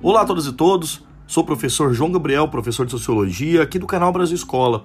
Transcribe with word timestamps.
Olá 0.00 0.22
a 0.22 0.24
todos 0.24 0.46
e 0.46 0.52
todos, 0.52 1.04
sou 1.26 1.42
o 1.42 1.46
professor 1.46 1.92
João 1.92 2.10
Gabriel, 2.10 2.48
professor 2.48 2.86
de 2.86 2.92
Sociologia 2.92 3.62
aqui 3.62 3.78
do 3.78 3.86
canal 3.86 4.12
Brasil 4.12 4.36
Escola. 4.36 4.84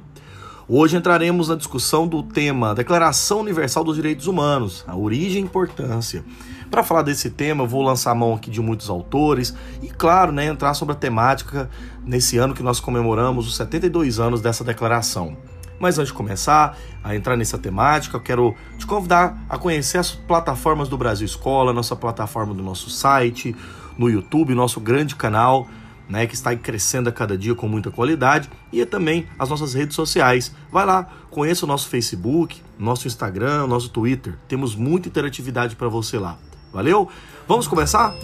Hoje 0.68 0.98
entraremos 0.98 1.50
na 1.50 1.56
discussão 1.56 2.08
do 2.08 2.24
tema 2.24 2.76
Declaração 2.76 3.40
Universal 3.40 3.84
dos 3.84 3.96
Direitos 3.96 4.28
Humanos, 4.28 4.84
a 4.88 4.98
origem 4.98 5.42
e 5.42 5.46
importância. 5.46 6.26
Para 6.70 6.84
falar 6.84 7.04
desse 7.04 7.30
tema, 7.30 7.66
vou 7.66 7.84
lançar 7.84 8.12
a 8.12 8.16
mão 8.16 8.34
aqui 8.34 8.50
de 8.50 8.60
muitos 8.60 8.90
autores 8.90 9.56
e, 9.84 9.88
claro, 9.88 10.32
né, 10.32 10.48
entrar 10.48 10.74
sobre 10.74 10.94
a 10.94 10.98
temática 10.98 11.70
nesse 12.04 12.38
ano 12.38 12.54
que 12.54 12.64
nós 12.64 12.80
comemoramos 12.80 13.48
os 13.48 13.56
72 13.56 14.20
anos 14.20 14.42
dessa 14.42 14.64
declaração. 14.64 15.38
Mas 15.84 16.00
antes 16.00 16.12
de 16.12 16.14
começar 16.14 16.78
a 17.04 17.14
entrar 17.14 17.36
nessa 17.36 17.58
temática, 17.58 18.16
eu 18.16 18.22
quero 18.22 18.56
te 18.78 18.88
convidar 18.88 19.38
a 19.50 19.58
conhecer 19.58 19.98
as 19.98 20.12
plataformas 20.12 20.88
do 20.88 20.98
Brasil 20.98 21.26
Escola, 21.26 21.74
nossa 21.74 21.94
plataforma 21.94 22.54
do 22.54 22.64
nosso 22.64 22.90
site, 22.90 23.54
no 23.98 24.10
YouTube, 24.10 24.56
nosso 24.56 24.80
grande 24.80 25.14
canal 25.14 25.68
né, 26.08 26.26
que 26.26 26.36
está 26.36 26.56
crescendo 26.56 27.10
a 27.10 27.12
cada 27.12 27.38
dia 27.38 27.54
com 27.54 27.68
muita 27.68 27.92
qualidade, 27.92 28.50
e 28.72 28.86
também 28.86 29.28
as 29.38 29.50
nossas 29.50 29.74
redes 29.74 29.94
sociais. 29.94 30.56
Vai 30.72 30.86
lá, 30.86 31.06
conheça 31.30 31.66
o 31.66 31.68
nosso 31.68 31.90
Facebook, 31.90 32.62
nosso 32.80 33.06
Instagram, 33.06 33.68
nosso 33.68 33.90
Twitter. 33.90 34.38
Temos 34.48 34.78
muita 34.78 35.10
interatividade 35.10 35.76
para 35.76 35.90
você 35.90 36.18
lá. 36.18 36.38
Valeu? 36.72 37.10
Vamos 37.46 37.68
começar? 37.68 38.16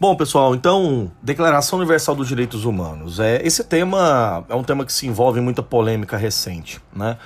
Bom, 0.00 0.14
pessoal, 0.14 0.54
então, 0.54 1.10
Declaração 1.20 1.76
Universal 1.76 2.14
dos 2.14 2.28
Direitos 2.28 2.64
Humanos. 2.64 3.18
É, 3.18 3.44
esse 3.44 3.64
tema 3.64 4.44
é 4.48 4.54
um 4.54 4.62
tema 4.62 4.84
que 4.84 4.92
se 4.92 5.08
envolve 5.08 5.40
em 5.40 5.42
muita 5.42 5.60
polêmica 5.60 6.16
recente, 6.16 6.80
né? 6.94 7.18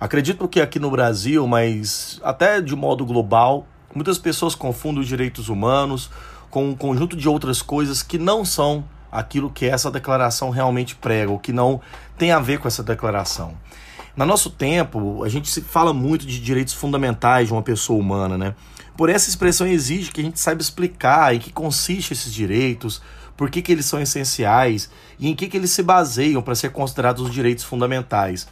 Acredito 0.00 0.48
que 0.48 0.60
aqui 0.60 0.80
no 0.80 0.90
Brasil, 0.90 1.46
mas 1.46 2.20
até 2.24 2.60
de 2.60 2.74
modo 2.74 3.06
global, 3.06 3.64
muitas 3.94 4.18
pessoas 4.18 4.56
confundem 4.56 5.02
os 5.02 5.06
direitos 5.06 5.48
humanos 5.48 6.10
com 6.50 6.68
um 6.68 6.74
conjunto 6.74 7.16
de 7.16 7.28
outras 7.28 7.62
coisas 7.62 8.02
que 8.02 8.18
não 8.18 8.44
são 8.44 8.84
aquilo 9.12 9.48
que 9.48 9.64
essa 9.64 9.88
declaração 9.88 10.50
realmente 10.50 10.96
prega, 10.96 11.30
ou 11.30 11.38
que 11.38 11.52
não 11.52 11.80
tem 12.18 12.32
a 12.32 12.40
ver 12.40 12.58
com 12.58 12.66
essa 12.66 12.82
declaração. 12.82 13.54
No 14.16 14.26
nosso 14.26 14.50
tempo, 14.50 15.22
a 15.22 15.28
gente 15.28 15.48
se 15.48 15.60
fala 15.60 15.92
muito 15.92 16.26
de 16.26 16.40
direitos 16.40 16.74
fundamentais 16.74 17.46
de 17.46 17.52
uma 17.52 17.62
pessoa 17.62 18.00
humana, 18.00 18.36
né? 18.36 18.56
Por 18.96 19.08
essa 19.10 19.28
expressão 19.28 19.66
exige 19.66 20.10
que 20.10 20.20
a 20.20 20.24
gente 20.24 20.40
saiba 20.40 20.62
explicar 20.62 21.34
em 21.34 21.38
que 21.38 21.52
consiste 21.52 22.12
esses 22.12 22.32
direitos, 22.32 23.02
por 23.36 23.50
que, 23.50 23.60
que 23.60 23.70
eles 23.70 23.84
são 23.84 24.00
essenciais 24.00 24.90
e 25.18 25.28
em 25.28 25.34
que, 25.34 25.46
que 25.46 25.56
eles 25.56 25.70
se 25.70 25.82
baseiam 25.82 26.40
para 26.40 26.54
ser 26.54 26.70
considerados 26.70 27.22
os 27.22 27.30
direitos 27.30 27.64
fundamentais 27.64 28.46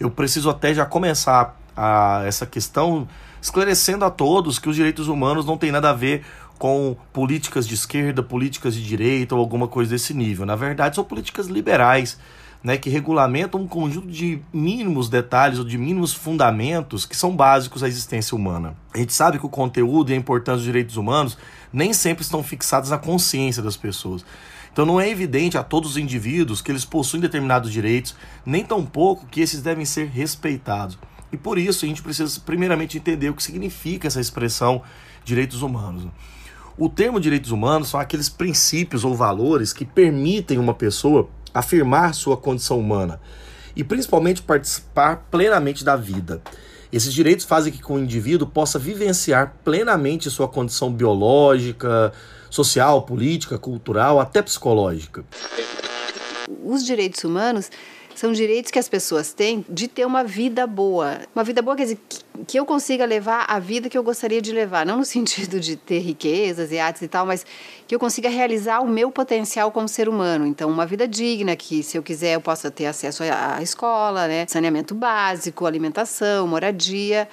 eu 0.00 0.10
preciso 0.10 0.48
até 0.48 0.72
já 0.72 0.86
começar 0.86 1.54
a, 1.76 2.22
essa 2.24 2.46
questão 2.46 3.06
esclarecendo 3.40 4.04
a 4.04 4.10
todos 4.10 4.58
que 4.58 4.68
os 4.68 4.74
direitos 4.74 5.08
humanos 5.08 5.44
não 5.44 5.58
tem 5.58 5.70
nada 5.70 5.90
a 5.90 5.92
ver 5.92 6.24
com 6.58 6.96
políticas 7.12 7.68
de 7.68 7.74
esquerda, 7.74 8.22
políticas 8.22 8.74
de 8.74 8.82
direita 8.82 9.34
ou 9.34 9.40
alguma 9.40 9.68
coisa 9.68 9.90
desse 9.90 10.12
nível. 10.14 10.44
Na 10.46 10.56
verdade, 10.56 10.94
são 10.96 11.04
políticas 11.04 11.46
liberais, 11.46 12.18
né, 12.62 12.76
que 12.76 12.90
regulamentam 12.90 13.60
um 13.60 13.66
conjunto 13.66 14.08
de 14.08 14.40
mínimos 14.52 15.08
detalhes 15.08 15.58
ou 15.58 15.64
de 15.64 15.78
mínimos 15.78 16.12
fundamentos 16.12 17.06
que 17.06 17.16
são 17.16 17.34
básicos 17.34 17.82
à 17.82 17.88
existência 17.88 18.36
humana. 18.36 18.76
A 18.92 18.98
gente 18.98 19.12
sabe 19.12 19.38
que 19.38 19.46
o 19.46 19.50
conteúdo 19.50 20.10
e 20.10 20.14
a 20.14 20.16
importância 20.16 20.58
dos 20.58 20.64
direitos 20.64 20.96
humanos 20.96 21.38
nem 21.72 21.92
sempre 21.92 22.22
estão 22.22 22.42
fixados 22.42 22.90
na 22.90 22.98
consciência 22.98 23.62
das 23.62 23.76
pessoas. 23.76 24.24
Então 24.72 24.86
não 24.86 25.00
é 25.00 25.08
evidente 25.08 25.58
a 25.58 25.64
todos 25.64 25.92
os 25.92 25.96
indivíduos 25.96 26.60
que 26.60 26.70
eles 26.70 26.84
possuem 26.84 27.20
determinados 27.20 27.72
direitos, 27.72 28.14
nem 28.44 28.64
tampouco 28.64 29.26
que 29.26 29.40
esses 29.40 29.62
devem 29.62 29.84
ser 29.84 30.08
respeitados. 30.08 30.98
E 31.32 31.36
por 31.36 31.58
isso 31.58 31.84
a 31.84 31.88
gente 31.88 32.02
precisa 32.02 32.40
primeiramente 32.40 32.98
entender 32.98 33.30
o 33.30 33.34
que 33.34 33.42
significa 33.42 34.06
essa 34.06 34.20
expressão 34.20 34.82
direitos 35.24 35.62
humanos. 35.62 36.06
O 36.76 36.88
termo 36.88 37.20
direitos 37.20 37.50
humanos 37.50 37.88
são 37.88 38.00
aqueles 38.00 38.28
princípios 38.28 39.04
ou 39.04 39.14
valores 39.14 39.72
que 39.72 39.84
permitem 39.84 40.58
uma 40.58 40.72
pessoa 40.72 41.28
afirmar 41.54 42.14
sua 42.14 42.36
condição 42.36 42.78
humana 42.78 43.20
e 43.74 43.84
principalmente 43.84 44.42
participar 44.42 45.26
plenamente 45.30 45.84
da 45.84 45.96
vida. 45.96 46.42
Esses 46.92 47.12
direitos 47.12 47.44
fazem 47.44 47.72
que 47.72 47.92
o 47.92 47.98
indivíduo 47.98 48.48
possa 48.48 48.78
vivenciar 48.78 49.54
plenamente 49.64 50.28
sua 50.28 50.48
condição 50.48 50.92
biológica, 50.92 52.12
social, 52.50 53.02
política, 53.02 53.56
cultural, 53.58 54.18
até 54.18 54.42
psicológica. 54.42 55.24
Os 56.64 56.84
direitos 56.84 57.22
humanos 57.22 57.70
são 58.14 58.32
direitos 58.32 58.70
que 58.70 58.78
as 58.78 58.88
pessoas 58.88 59.32
têm 59.32 59.64
de 59.68 59.88
ter 59.88 60.04
uma 60.04 60.22
vida 60.22 60.66
boa. 60.66 61.20
Uma 61.34 61.44
vida 61.44 61.62
boa 61.62 61.76
quer 61.76 61.84
dizer 61.84 61.98
que 62.46 62.58
eu 62.58 62.66
consiga 62.66 63.04
levar 63.04 63.44
a 63.48 63.58
vida 63.58 63.88
que 63.88 63.96
eu 63.96 64.02
gostaria 64.02 64.40
de 64.40 64.52
levar, 64.52 64.84
não 64.84 64.98
no 64.98 65.04
sentido 65.04 65.60
de 65.60 65.76
ter 65.76 66.00
riquezas 66.00 66.72
e 66.72 66.78
artes 66.78 67.02
e 67.02 67.08
tal, 67.08 67.26
mas 67.26 67.44
que 67.86 67.94
eu 67.94 67.98
consiga 67.98 68.28
realizar 68.28 68.80
o 68.80 68.88
meu 68.88 69.10
potencial 69.10 69.70
como 69.70 69.88
ser 69.88 70.08
humano. 70.08 70.46
Então, 70.46 70.70
uma 70.70 70.86
vida 70.86 71.06
digna, 71.06 71.56
que 71.56 71.82
se 71.82 71.96
eu 71.96 72.02
quiser 72.02 72.34
eu 72.34 72.40
possa 72.40 72.70
ter 72.70 72.86
acesso 72.86 73.22
à 73.22 73.62
escola, 73.62 74.26
né, 74.26 74.46
saneamento 74.48 74.94
básico, 74.94 75.66
alimentação, 75.66 76.46
moradia. 76.46 77.28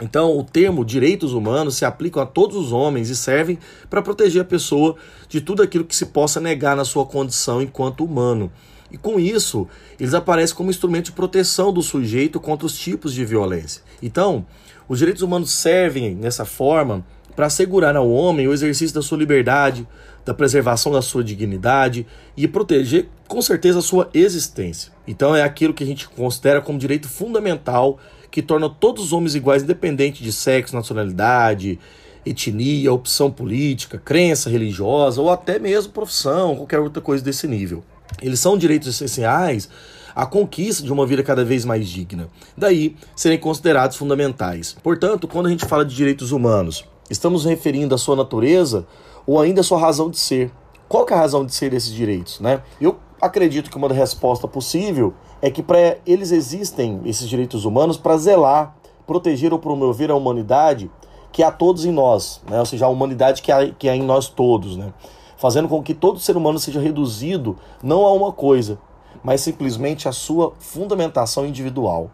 Então, 0.00 0.38
o 0.38 0.42
termo 0.42 0.84
direitos 0.84 1.34
humanos 1.34 1.76
se 1.76 1.84
aplica 1.84 2.22
a 2.22 2.26
todos 2.26 2.56
os 2.56 2.72
homens 2.72 3.10
e 3.10 3.16
servem 3.16 3.58
para 3.90 4.00
proteger 4.00 4.40
a 4.40 4.44
pessoa 4.44 4.96
de 5.28 5.40
tudo 5.40 5.62
aquilo 5.62 5.84
que 5.84 5.94
se 5.94 6.06
possa 6.06 6.40
negar 6.40 6.74
na 6.74 6.84
sua 6.84 7.04
condição 7.04 7.60
enquanto 7.60 8.02
humano. 8.02 8.50
E 8.90 8.98
com 8.98 9.20
isso, 9.20 9.68
eles 9.98 10.14
aparecem 10.14 10.56
como 10.56 10.70
instrumento 10.70 11.06
de 11.06 11.12
proteção 11.12 11.72
do 11.72 11.82
sujeito 11.82 12.40
contra 12.40 12.66
os 12.66 12.78
tipos 12.78 13.14
de 13.14 13.24
violência. 13.24 13.82
Então, 14.02 14.44
os 14.88 14.98
direitos 14.98 15.22
humanos 15.22 15.52
servem 15.52 16.14
nessa 16.14 16.44
forma 16.44 17.04
para 17.36 17.46
assegurar 17.46 17.96
ao 17.96 18.10
homem 18.10 18.48
o 18.48 18.52
exercício 18.52 18.94
da 18.94 19.02
sua 19.02 19.18
liberdade, 19.18 19.86
da 20.24 20.34
preservação 20.34 20.92
da 20.92 21.00
sua 21.00 21.24
dignidade 21.24 22.06
e 22.36 22.46
proteger 22.46 23.08
com 23.26 23.40
certeza 23.40 23.78
a 23.78 23.82
sua 23.82 24.10
existência. 24.12 24.92
Então 25.06 25.34
é 25.34 25.42
aquilo 25.42 25.72
que 25.72 25.84
a 25.84 25.86
gente 25.86 26.08
considera 26.08 26.60
como 26.60 26.78
direito 26.78 27.08
fundamental 27.08 27.98
que 28.30 28.42
torna 28.42 28.68
todos 28.68 29.04
os 29.04 29.12
homens 29.12 29.34
iguais, 29.34 29.62
independente 29.62 30.22
de 30.22 30.32
sexo, 30.32 30.76
nacionalidade, 30.76 31.78
etnia, 32.24 32.92
opção 32.92 33.30
política, 33.30 33.98
crença 33.98 34.50
religiosa 34.50 35.20
ou 35.20 35.30
até 35.30 35.58
mesmo 35.58 35.92
profissão, 35.92 36.56
qualquer 36.56 36.78
outra 36.78 37.02
coisa 37.02 37.24
desse 37.24 37.48
nível. 37.48 37.82
Eles 38.22 38.40
são 38.40 38.56
direitos 38.56 38.88
essenciais 38.88 39.68
à 40.14 40.26
conquista 40.26 40.82
de 40.82 40.92
uma 40.92 41.06
vida 41.06 41.22
cada 41.22 41.44
vez 41.44 41.64
mais 41.64 41.88
digna. 41.88 42.28
Daí 42.56 42.96
serem 43.14 43.38
considerados 43.38 43.96
fundamentais. 43.96 44.76
Portanto, 44.82 45.28
quando 45.28 45.46
a 45.46 45.50
gente 45.50 45.64
fala 45.64 45.84
de 45.84 45.94
direitos 45.94 46.32
humanos, 46.32 46.84
estamos 47.08 47.44
referindo 47.44 47.94
à 47.94 47.98
sua 47.98 48.16
natureza 48.16 48.86
ou 49.26 49.40
ainda 49.40 49.60
à 49.60 49.64
sua 49.64 49.78
razão 49.78 50.10
de 50.10 50.18
ser. 50.18 50.50
Qual 50.88 51.06
é 51.08 51.14
a 51.14 51.18
razão 51.18 51.44
de 51.46 51.54
ser 51.54 51.70
desses 51.70 51.92
direitos, 51.92 52.40
né? 52.40 52.62
Eu 52.80 52.96
acredito 53.20 53.70
que 53.70 53.76
uma 53.76 53.88
resposta 53.88 54.48
possível 54.48 55.14
é 55.40 55.50
que 55.50 55.62
para 55.62 55.98
eles 56.06 56.32
existem 56.32 57.00
esses 57.04 57.28
direitos 57.28 57.64
humanos 57.64 57.96
para 57.96 58.16
zelar, 58.16 58.74
proteger 59.06 59.52
ou 59.52 59.58
promover 59.58 60.10
a 60.10 60.14
humanidade 60.14 60.90
que 61.32 61.42
há 61.42 61.50
todos 61.50 61.84
em 61.84 61.92
nós, 61.92 62.40
né? 62.48 62.58
ou 62.58 62.66
seja, 62.66 62.86
a 62.86 62.88
humanidade 62.88 63.40
que 63.40 63.52
há, 63.52 63.70
que 63.70 63.88
há 63.88 63.94
em 63.94 64.02
nós 64.02 64.28
todos, 64.28 64.76
né? 64.76 64.92
Fazendo 65.40 65.68
com 65.68 65.82
que 65.82 65.94
todo 65.94 66.20
ser 66.20 66.36
humano 66.36 66.58
seja 66.58 66.78
reduzido 66.78 67.56
não 67.82 68.04
a 68.04 68.12
uma 68.12 68.30
coisa, 68.30 68.78
mas 69.24 69.40
simplesmente 69.40 70.06
a 70.06 70.12
sua 70.12 70.52
fundamentação 70.58 71.46
individual. 71.46 72.10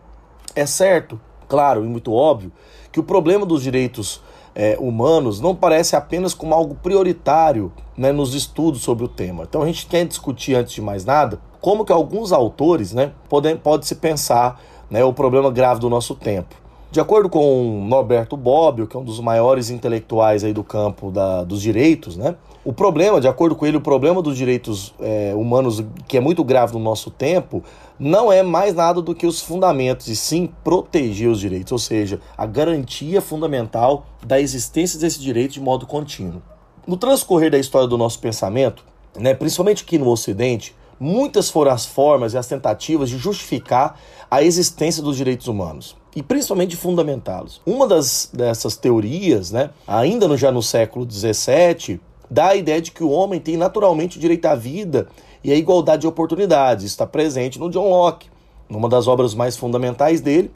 É 0.54 0.64
certo, 0.64 1.20
claro 1.48 1.84
e 1.84 1.88
muito 1.88 2.12
óbvio, 2.12 2.52
que 2.92 3.00
o 3.00 3.02
problema 3.02 3.44
dos 3.44 3.64
direitos 3.64 4.22
é, 4.54 4.76
humanos 4.78 5.40
não 5.40 5.56
parece 5.56 5.96
apenas 5.96 6.34
como 6.34 6.54
algo 6.54 6.76
prioritário 6.76 7.72
né, 7.96 8.12
nos 8.12 8.32
estudos 8.32 8.82
sobre 8.82 9.04
o 9.04 9.08
tema. 9.08 9.42
Então 9.42 9.60
a 9.60 9.66
gente 9.66 9.86
quer 9.86 10.06
discutir, 10.06 10.54
antes 10.54 10.72
de 10.72 10.80
mais 10.80 11.04
nada, 11.04 11.40
como 11.60 11.84
que 11.84 11.92
alguns 11.92 12.30
autores 12.30 12.92
né, 12.92 13.10
podem, 13.28 13.56
pode 13.56 13.86
se 13.86 13.96
pensar 13.96 14.60
né, 14.88 15.04
o 15.04 15.12
problema 15.12 15.50
grave 15.50 15.80
do 15.80 15.90
nosso 15.90 16.14
tempo. 16.14 16.54
De 16.92 17.00
acordo 17.00 17.28
com 17.28 17.84
Norberto 17.88 18.36
Bobbio, 18.36 18.86
que 18.86 18.96
é 18.96 19.00
um 19.00 19.04
dos 19.04 19.18
maiores 19.18 19.68
intelectuais 19.68 20.44
aí 20.44 20.52
do 20.52 20.62
campo 20.62 21.10
da, 21.10 21.42
dos 21.42 21.60
direitos, 21.60 22.16
né, 22.16 22.36
o 22.66 22.72
problema, 22.72 23.20
de 23.20 23.28
acordo 23.28 23.54
com 23.54 23.64
ele, 23.64 23.76
o 23.76 23.80
problema 23.80 24.20
dos 24.20 24.36
direitos 24.36 24.92
é, 24.98 25.32
humanos, 25.36 25.84
que 26.08 26.16
é 26.16 26.20
muito 26.20 26.42
grave 26.42 26.72
no 26.72 26.80
nosso 26.80 27.12
tempo, 27.12 27.62
não 27.96 28.32
é 28.32 28.42
mais 28.42 28.74
nada 28.74 29.00
do 29.00 29.14
que 29.14 29.24
os 29.24 29.40
fundamentos, 29.40 30.08
e 30.08 30.16
sim 30.16 30.50
proteger 30.64 31.28
os 31.28 31.38
direitos, 31.38 31.70
ou 31.70 31.78
seja, 31.78 32.20
a 32.36 32.44
garantia 32.44 33.20
fundamental 33.20 34.04
da 34.20 34.40
existência 34.40 34.98
desse 34.98 35.20
direito 35.20 35.52
de 35.52 35.60
modo 35.60 35.86
contínuo. 35.86 36.42
No 36.84 36.96
transcorrer 36.96 37.52
da 37.52 37.58
história 37.58 37.86
do 37.86 37.96
nosso 37.96 38.18
pensamento, 38.18 38.84
né, 39.16 39.32
principalmente 39.32 39.84
aqui 39.84 39.96
no 39.96 40.08
Ocidente, 40.08 40.74
muitas 40.98 41.48
foram 41.48 41.70
as 41.70 41.86
formas 41.86 42.34
e 42.34 42.38
as 42.38 42.48
tentativas 42.48 43.08
de 43.08 43.16
justificar 43.16 43.96
a 44.28 44.42
existência 44.42 45.00
dos 45.00 45.16
direitos 45.16 45.46
humanos 45.46 45.94
e 46.16 46.20
principalmente 46.20 46.74
fundamentá-los. 46.74 47.60
Uma 47.64 47.86
das, 47.86 48.28
dessas 48.32 48.76
teorias, 48.76 49.52
né, 49.52 49.70
ainda 49.86 50.26
no, 50.26 50.36
já 50.36 50.50
no 50.50 50.64
século 50.64 51.08
XVII, 51.08 52.00
dá 52.30 52.48
a 52.48 52.56
ideia 52.56 52.80
de 52.80 52.90
que 52.90 53.04
o 53.04 53.10
homem 53.10 53.40
tem 53.40 53.56
naturalmente 53.56 54.18
o 54.18 54.20
direito 54.20 54.46
à 54.46 54.54
vida 54.54 55.08
e 55.42 55.52
a 55.52 55.56
igualdade 55.56 56.02
de 56.02 56.06
oportunidades. 56.06 56.84
Está 56.84 57.06
presente 57.06 57.58
no 57.58 57.70
John 57.70 57.88
Locke, 57.88 58.28
numa 58.68 58.88
das 58.88 59.06
obras 59.06 59.34
mais 59.34 59.56
fundamentais 59.56 60.20
dele, 60.20 60.50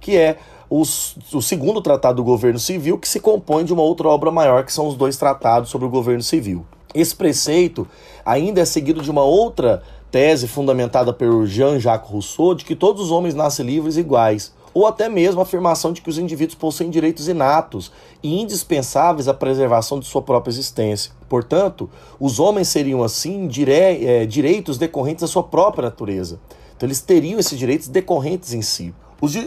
que 0.00 0.16
é 0.16 0.36
o, 0.70 0.82
o 0.82 1.42
segundo 1.42 1.80
tratado 1.80 2.16
do 2.16 2.24
governo 2.24 2.58
civil, 2.58 2.98
que 2.98 3.08
se 3.08 3.20
compõe 3.20 3.64
de 3.64 3.72
uma 3.72 3.82
outra 3.82 4.08
obra 4.08 4.30
maior, 4.30 4.64
que 4.64 4.72
são 4.72 4.86
os 4.86 4.94
dois 4.94 5.16
tratados 5.16 5.70
sobre 5.70 5.86
o 5.86 5.90
governo 5.90 6.22
civil. 6.22 6.64
Esse 6.94 7.14
preceito 7.14 7.86
ainda 8.24 8.60
é 8.60 8.64
seguido 8.64 9.02
de 9.02 9.10
uma 9.10 9.22
outra 9.22 9.82
tese 10.10 10.48
fundamentada 10.48 11.12
por 11.12 11.46
Jean-Jacques 11.46 12.10
Rousseau 12.10 12.54
de 12.54 12.64
que 12.64 12.74
todos 12.74 13.02
os 13.02 13.10
homens 13.10 13.34
nascem 13.34 13.66
livres 13.66 13.96
e 13.96 14.00
iguais, 14.00 14.52
ou 14.76 14.86
até 14.86 15.08
mesmo 15.08 15.40
a 15.40 15.42
afirmação 15.42 15.90
de 15.90 16.02
que 16.02 16.10
os 16.10 16.18
indivíduos 16.18 16.54
possuem 16.54 16.90
direitos 16.90 17.28
inatos 17.28 17.90
e 18.22 18.38
indispensáveis 18.42 19.26
à 19.26 19.32
preservação 19.32 19.98
de 19.98 20.04
sua 20.04 20.20
própria 20.20 20.52
existência. 20.52 21.12
Portanto, 21.30 21.88
os 22.20 22.38
homens 22.38 22.68
seriam 22.68 23.02
assim 23.02 23.48
dire 23.48 23.72
é, 23.72 24.26
direitos 24.26 24.76
decorrentes 24.76 25.22
da 25.22 25.26
sua 25.26 25.42
própria 25.42 25.84
natureza. 25.84 26.38
Então, 26.76 26.86
eles 26.86 27.00
teriam 27.00 27.40
esses 27.40 27.58
direitos 27.58 27.88
decorrentes 27.88 28.52
em 28.52 28.60
si. 28.60 28.94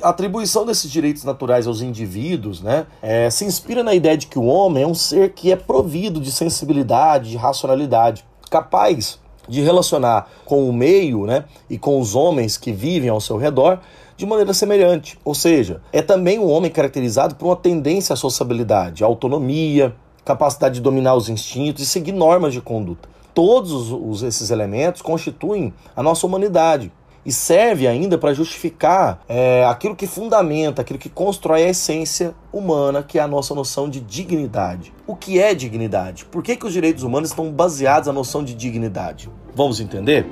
A 0.02 0.10
atribuição 0.10 0.66
desses 0.66 0.90
direitos 0.90 1.24
naturais 1.24 1.68
aos 1.68 1.84
indivíduos 1.84 2.60
né, 2.64 2.88
é, 3.00 3.30
se 3.30 3.46
inspira 3.46 3.84
na 3.84 3.94
ideia 3.94 4.18
de 4.18 4.26
que 4.26 4.40
o 4.40 4.46
homem 4.46 4.82
é 4.82 4.88
um 4.88 4.96
ser 4.96 5.34
que 5.34 5.52
é 5.52 5.56
provido 5.56 6.20
de 6.20 6.32
sensibilidade, 6.32 7.30
de 7.30 7.38
racionalidade, 7.38 8.26
capaz 8.50 9.20
de 9.48 9.62
relacionar 9.62 10.28
com 10.44 10.68
o 10.68 10.74
meio 10.74 11.28
né, 11.28 11.46
e 11.70 11.78
com 11.78 12.00
os 12.00 12.16
homens 12.16 12.58
que 12.58 12.72
vivem 12.72 13.10
ao 13.10 13.22
seu 13.22 13.38
redor 13.38 13.80
de 14.20 14.26
maneira 14.26 14.54
semelhante. 14.54 15.18
Ou 15.24 15.34
seja, 15.34 15.82
é 15.94 16.02
também 16.02 16.38
um 16.38 16.50
homem 16.50 16.70
caracterizado 16.70 17.36
por 17.36 17.46
uma 17.46 17.56
tendência 17.56 18.12
à 18.12 18.18
sociabilidade, 18.18 19.02
à 19.02 19.08
autonomia, 19.08 19.96
capacidade 20.26 20.76
de 20.76 20.82
dominar 20.82 21.16
os 21.16 21.30
instintos 21.30 21.82
e 21.82 21.86
seguir 21.86 22.12
normas 22.12 22.52
de 22.52 22.60
conduta. 22.60 23.08
Todos 23.34 23.94
os, 23.94 24.22
esses 24.22 24.52
elementos 24.52 25.02
constituem 25.02 25.74
a 25.96 26.04
nossa 26.04 26.28
humanidade 26.28 26.92
e 27.26 27.32
serve 27.32 27.88
ainda 27.88 28.18
para 28.18 28.34
justificar 28.34 29.22
é, 29.30 29.64
aquilo 29.66 29.96
que 29.96 30.06
fundamenta, 30.06 30.82
aquilo 30.82 31.00
que 31.00 31.10
constrói 31.10 31.64
a 31.64 31.70
essência 31.70 32.36
humana, 32.52 33.02
que 33.02 33.20
é 33.20 33.22
a 33.22 33.28
nossa 33.28 33.56
noção 33.56 33.90
de 33.90 34.02
dignidade. 34.02 34.94
O 35.08 35.16
que 35.16 35.40
é 35.40 35.54
dignidade? 35.54 36.26
Por 36.26 36.44
que, 36.44 36.58
que 36.58 36.66
os 36.66 36.74
direitos 36.74 37.04
humanos 37.04 37.30
estão 37.30 37.50
baseados 37.52 38.08
na 38.08 38.14
noção 38.14 38.44
de 38.44 38.54
dignidade? 38.54 39.30
Vamos 39.56 39.80
entender? 39.80 40.26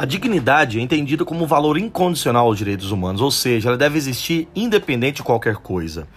A 0.00 0.06
dignidade 0.06 0.78
é 0.78 0.82
entendida 0.82 1.26
como 1.26 1.44
um 1.44 1.46
valor 1.46 1.76
incondicional 1.76 2.46
aos 2.46 2.56
direitos 2.56 2.90
humanos, 2.90 3.20
ou 3.20 3.30
seja, 3.30 3.68
ela 3.68 3.76
deve 3.76 3.98
existir 3.98 4.48
independente 4.56 5.16
de 5.16 5.22
qualquer 5.22 5.56
coisa. 5.56 6.08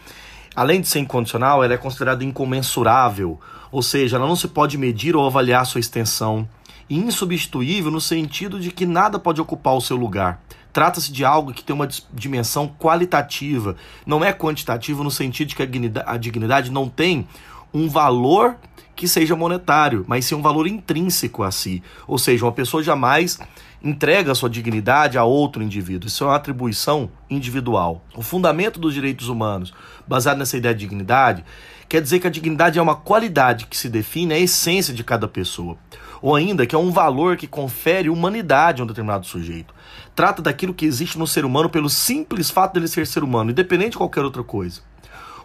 Além 0.56 0.80
de 0.80 0.88
ser 0.88 1.00
incondicional, 1.00 1.62
ela 1.62 1.74
é 1.74 1.78
considerada 1.78 2.24
incomensurável, 2.24 3.38
ou 3.70 3.82
seja, 3.82 4.16
ela 4.16 4.26
não 4.26 4.38
se 4.38 4.48
pode 4.48 4.78
medir 4.78 5.18
ou 5.18 5.28
avaliar 5.28 5.66
sua 5.66 5.82
extensão, 5.82 6.48
e 6.90 6.98
insubstituível 6.98 7.92
no 7.92 8.00
sentido 8.00 8.58
de 8.58 8.72
que 8.72 8.86
nada 8.86 9.20
pode 9.20 9.42
ocupar 9.42 9.76
o 9.76 9.82
seu 9.82 9.98
lugar. 9.98 10.42
Trata-se 10.72 11.12
de 11.12 11.26
algo 11.26 11.52
que 11.52 11.62
tem 11.62 11.76
uma 11.76 11.90
dimensão 12.14 12.74
qualitativa, 12.80 13.76
não 14.06 14.24
é 14.24 14.32
quantitativa 14.32 15.04
no 15.04 15.12
sentido 15.12 15.50
de 15.50 15.56
que 15.58 15.64
a 16.06 16.16
dignidade 16.16 16.72
não 16.72 16.88
tem 16.88 17.28
um 17.74 17.90
valor 17.90 18.56
que 18.96 19.08
seja 19.08 19.36
monetário, 19.36 20.06
mas 20.08 20.26
sim 20.26 20.36
um 20.36 20.42
valor 20.42 20.68
intrínseco 20.68 21.44
a 21.44 21.52
si. 21.52 21.82
Ou 22.08 22.18
seja, 22.18 22.46
uma 22.46 22.52
pessoa 22.52 22.84
jamais 22.84 23.40
entrega 23.84 24.34
sua 24.34 24.50
dignidade 24.50 25.18
a 25.18 25.26
outro 25.26 25.62
indivíduo. 25.62 26.08
Isso 26.08 26.24
é 26.24 26.28
uma 26.28 26.36
atribuição 26.36 27.12
individual. 27.30 28.02
O 28.16 28.22
fundamento 28.22 28.80
dos 28.80 28.94
direitos 28.94 29.28
humanos, 29.28 29.74
baseado 30.08 30.38
nessa 30.38 30.56
ideia 30.56 30.74
de 30.74 30.80
dignidade, 30.80 31.44
quer 31.90 32.02
dizer 32.02 32.20
que 32.20 32.28
a 32.28 32.30
dignidade 32.30 32.80
é 32.80 32.82
uma 32.82 32.96
qualidade 32.96 33.66
que 33.68 33.76
se 33.76 33.90
define 33.90 34.34
a 34.34 34.40
essência 34.40 34.94
de 34.94 35.04
cada 35.04 35.28
pessoa, 35.28 35.78
ou 36.22 36.34
ainda 36.34 36.66
que 36.66 36.74
é 36.74 36.78
um 36.78 36.92
valor 36.92 37.36
que 37.36 37.46
confere 37.46 38.10
humanidade 38.10 38.82
a 38.82 38.86
um 38.86 38.88
determinado 38.88 39.26
sujeito. 39.26 39.76
Trata 40.16 40.42
daquilo 40.42 40.74
que 40.74 40.86
existe 40.86 41.20
no 41.20 41.28
ser 41.28 41.44
humano 41.44 41.70
pelo 41.70 41.90
simples 41.90 42.50
fato 42.50 42.74
dele 42.74 42.88
ser 42.88 43.06
ser 43.06 43.24
humano, 43.24 43.52
independente 43.52 43.92
de 43.92 43.98
qualquer 43.98 44.24
outra 44.24 44.44
coisa. 44.44 44.82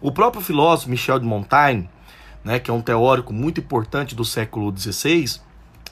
O 0.00 0.12
próprio 0.12 0.40
filósofo 0.40 0.90
Michel 0.90 1.18
de 1.18 1.26
Montaigne, 1.26 1.90
né, 2.44 2.60
que 2.60 2.70
é 2.70 2.74
um 2.74 2.80
teórico 2.80 3.32
muito 3.32 3.58
importante 3.58 4.14
do 4.14 4.24
século 4.24 4.72
XVI, 4.76 5.40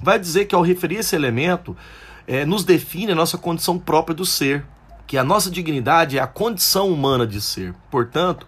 vai 0.01 0.19
dizer 0.19 0.45
que 0.45 0.55
ao 0.55 0.63
referir 0.63 0.97
esse 0.97 1.17
elemento, 1.17 1.77
é, 2.26 2.44
nos 2.44 2.64
define 2.64 3.12
a 3.12 3.14
nossa 3.14 3.38
condição 3.38 3.78
própria 3.78 4.14
do 4.14 4.26
ser, 4.26 4.64
que 5.06 5.17
a 5.17 5.25
nossa 5.25 5.50
dignidade 5.50 6.19
é 6.19 6.20
a 6.20 6.26
condição 6.26 6.88
humana 6.88 7.26
de 7.26 7.40
ser. 7.40 7.75
Portanto, 7.90 8.46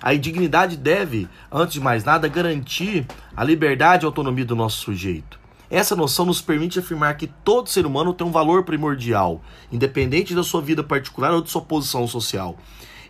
a 0.00 0.14
dignidade 0.14 0.76
deve, 0.76 1.28
antes 1.52 1.74
de 1.74 1.80
mais 1.80 2.04
nada, 2.04 2.28
garantir 2.28 3.06
a 3.36 3.44
liberdade 3.44 4.04
e 4.04 4.06
autonomia 4.06 4.44
do 4.44 4.56
nosso 4.56 4.78
sujeito. 4.78 5.38
Essa 5.70 5.94
noção 5.94 6.24
nos 6.24 6.40
permite 6.40 6.78
afirmar 6.78 7.14
que 7.18 7.26
todo 7.26 7.68
ser 7.68 7.84
humano 7.84 8.14
tem 8.14 8.26
um 8.26 8.32
valor 8.32 8.64
primordial, 8.64 9.42
independente 9.70 10.34
da 10.34 10.42
sua 10.42 10.62
vida 10.62 10.82
particular 10.82 11.32
ou 11.32 11.42
de 11.42 11.50
sua 11.50 11.60
posição 11.60 12.06
social. 12.06 12.56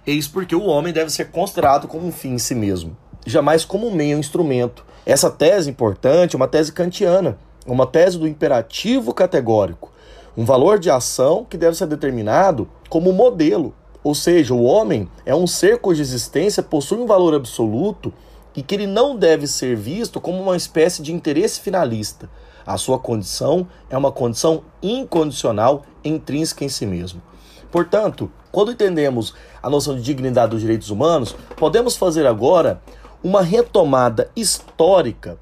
Eis 0.05 0.27
porque 0.27 0.57
o 0.57 0.65
homem 0.65 0.93
deve 0.93 1.11
ser 1.11 1.31
considerado 1.31 1.87
como 1.87 2.07
um 2.07 2.11
fim 2.11 2.31
em 2.31 2.39
si 2.39 2.55
mesmo, 2.55 2.97
jamais 3.25 3.65
como 3.65 3.87
um 3.87 3.95
meio, 3.95 4.17
um 4.17 4.21
instrumento. 4.21 4.85
Essa 5.07 5.31
tese 5.31 5.71
importante 5.71 6.35
é 6.35 6.37
uma 6.37 6.49
tese 6.49 6.73
kantiana, 6.73 7.39
uma 7.65 7.87
tese 7.87 8.19
do 8.19 8.27
imperativo 8.27 9.15
categórico, 9.15 9.93
um 10.39 10.45
valor 10.45 10.79
de 10.79 10.89
ação 10.89 11.45
que 11.45 11.57
deve 11.57 11.77
ser 11.77 11.89
determinado 11.89 12.69
como 12.89 13.13
modelo. 13.13 13.75
Ou 14.05 14.15
seja, 14.15 14.55
o 14.55 14.63
homem 14.63 15.09
é 15.27 15.35
um 15.35 15.49
ser 15.49 15.81
cuja 15.81 16.01
existência 16.01 16.63
possui 16.63 16.97
um 16.97 17.09
valor 17.09 17.35
absoluto 17.35 18.13
e 18.55 18.63
que 18.63 18.77
ele 18.77 18.87
não 18.87 19.17
deve 19.17 19.49
ser 19.49 19.75
visto 19.75 20.21
como 20.21 20.41
uma 20.41 20.57
espécie 20.57 21.03
de 21.03 21.13
interesse 21.13 21.59
finalista. 21.59 22.31
A 22.65 22.79
sua 22.79 23.01
condição 23.01 23.67
é 23.91 23.99
uma 23.99 24.13
condição 24.13 24.63
incondicional, 24.81 25.83
intrínseca 26.05 26.65
em 26.65 26.69
si 26.69 26.87
mesmo. 26.87 27.21
Portanto, 27.69 28.31
quando 28.53 28.71
entendemos 28.71 29.35
a 29.61 29.69
noção 29.69 29.97
de 29.97 30.03
dignidade 30.03 30.53
dos 30.53 30.61
direitos 30.61 30.89
humanos, 30.89 31.35
podemos 31.57 31.97
fazer 31.97 32.29
agora 32.29 32.81
uma 33.25 33.43
retomada 33.43 34.31
histórica 34.37 35.37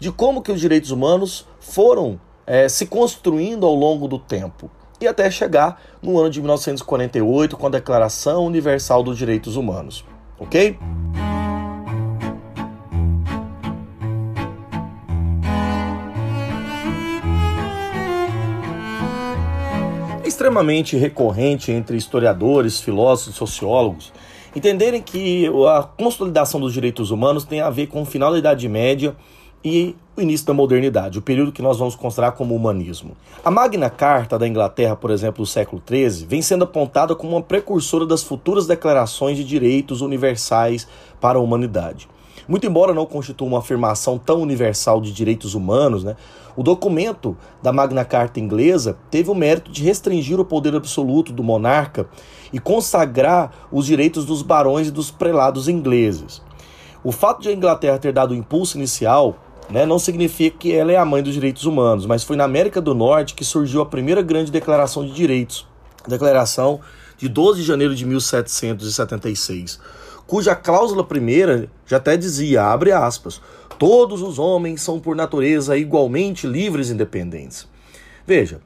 de 0.00 0.10
como 0.10 0.42
que 0.42 0.50
os 0.50 0.60
direitos 0.60 0.90
humanos 0.90 1.46
foram 1.60 2.18
é, 2.50 2.68
se 2.68 2.84
construindo 2.84 3.64
ao 3.64 3.76
longo 3.76 4.08
do 4.08 4.18
tempo 4.18 4.68
e 5.00 5.06
até 5.06 5.30
chegar 5.30 5.80
no 6.02 6.18
ano 6.18 6.28
de 6.28 6.40
1948 6.40 7.56
com 7.56 7.68
a 7.68 7.70
Declaração 7.70 8.44
Universal 8.44 9.04
dos 9.04 9.16
Direitos 9.16 9.54
Humanos. 9.54 10.04
Ok? 10.36 10.76
Extremamente 20.24 20.96
recorrente 20.96 21.70
entre 21.70 21.96
historiadores, 21.96 22.80
filósofos, 22.80 23.36
sociólogos 23.36 24.12
entenderem 24.56 25.00
que 25.00 25.46
a 25.68 25.84
consolidação 25.84 26.58
dos 26.58 26.72
direitos 26.72 27.12
humanos 27.12 27.44
tem 27.44 27.60
a 27.60 27.70
ver 27.70 27.86
com 27.86 28.02
o 28.02 28.04
final 28.04 28.32
da 28.32 28.38
Idade 28.38 28.68
Média 28.68 29.14
e 29.64 29.94
o 30.16 30.20
início 30.20 30.46
da 30.46 30.54
modernidade, 30.54 31.18
o 31.18 31.22
período 31.22 31.52
que 31.52 31.62
nós 31.62 31.78
vamos 31.78 31.94
considerar 31.94 32.32
como 32.32 32.54
humanismo. 32.54 33.16
A 33.44 33.50
Magna 33.50 33.88
Carta 33.88 34.38
da 34.38 34.46
Inglaterra, 34.46 34.96
por 34.96 35.10
exemplo, 35.10 35.42
do 35.42 35.46
século 35.46 35.82
XIII, 35.86 36.26
vem 36.26 36.42
sendo 36.42 36.64
apontada 36.64 37.14
como 37.14 37.32
uma 37.32 37.42
precursora 37.42 38.06
das 38.06 38.22
futuras 38.22 38.66
declarações 38.66 39.36
de 39.36 39.44
direitos 39.44 40.00
universais 40.00 40.86
para 41.20 41.38
a 41.38 41.42
humanidade. 41.42 42.08
Muito 42.48 42.66
embora 42.66 42.92
não 42.92 43.06
constitua 43.06 43.46
uma 43.46 43.58
afirmação 43.58 44.18
tão 44.18 44.40
universal 44.40 45.00
de 45.00 45.12
direitos 45.12 45.54
humanos, 45.54 46.02
né, 46.02 46.16
o 46.56 46.62
documento 46.62 47.36
da 47.62 47.72
Magna 47.72 48.04
Carta 48.04 48.40
inglesa 48.40 48.98
teve 49.10 49.30
o 49.30 49.34
mérito 49.34 49.70
de 49.70 49.84
restringir 49.84 50.40
o 50.40 50.44
poder 50.44 50.74
absoluto 50.74 51.32
do 51.32 51.44
monarca 51.44 52.08
e 52.52 52.58
consagrar 52.58 53.52
os 53.70 53.86
direitos 53.86 54.24
dos 54.24 54.42
barões 54.42 54.88
e 54.88 54.90
dos 54.90 55.10
prelados 55.10 55.68
ingleses. 55.68 56.42
O 57.02 57.12
fato 57.12 57.40
de 57.40 57.48
a 57.48 57.52
Inglaterra 57.52 57.98
ter 57.98 58.12
dado 58.12 58.32
o 58.32 58.36
impulso 58.36 58.76
inicial 58.76 59.36
né, 59.70 59.86
não 59.86 59.98
significa 59.98 60.58
que 60.58 60.72
ela 60.72 60.92
é 60.92 60.96
a 60.96 61.04
mãe 61.04 61.22
dos 61.22 61.34
direitos 61.34 61.64
humanos, 61.64 62.06
mas 62.06 62.24
foi 62.24 62.36
na 62.36 62.44
América 62.44 62.80
do 62.80 62.94
Norte 62.94 63.34
que 63.34 63.44
surgiu 63.44 63.80
a 63.80 63.86
primeira 63.86 64.20
grande 64.20 64.50
declaração 64.50 65.06
de 65.06 65.12
direitos, 65.12 65.66
Declaração 66.08 66.80
de 67.18 67.28
12 67.28 67.60
de 67.60 67.66
janeiro 67.66 67.94
de 67.94 68.06
1776, 68.06 69.78
cuja 70.26 70.54
cláusula 70.54 71.04
primeira 71.04 71.68
já 71.86 71.98
até 71.98 72.16
dizia, 72.16 72.64
abre 72.64 72.90
aspas, 72.90 73.40
todos 73.78 74.22
os 74.22 74.38
homens 74.38 74.80
são 74.80 74.98
por 74.98 75.14
natureza 75.14 75.76
igualmente 75.76 76.46
livres 76.46 76.88
e 76.88 76.94
independentes. 76.94 77.68
Veja, 78.26 78.60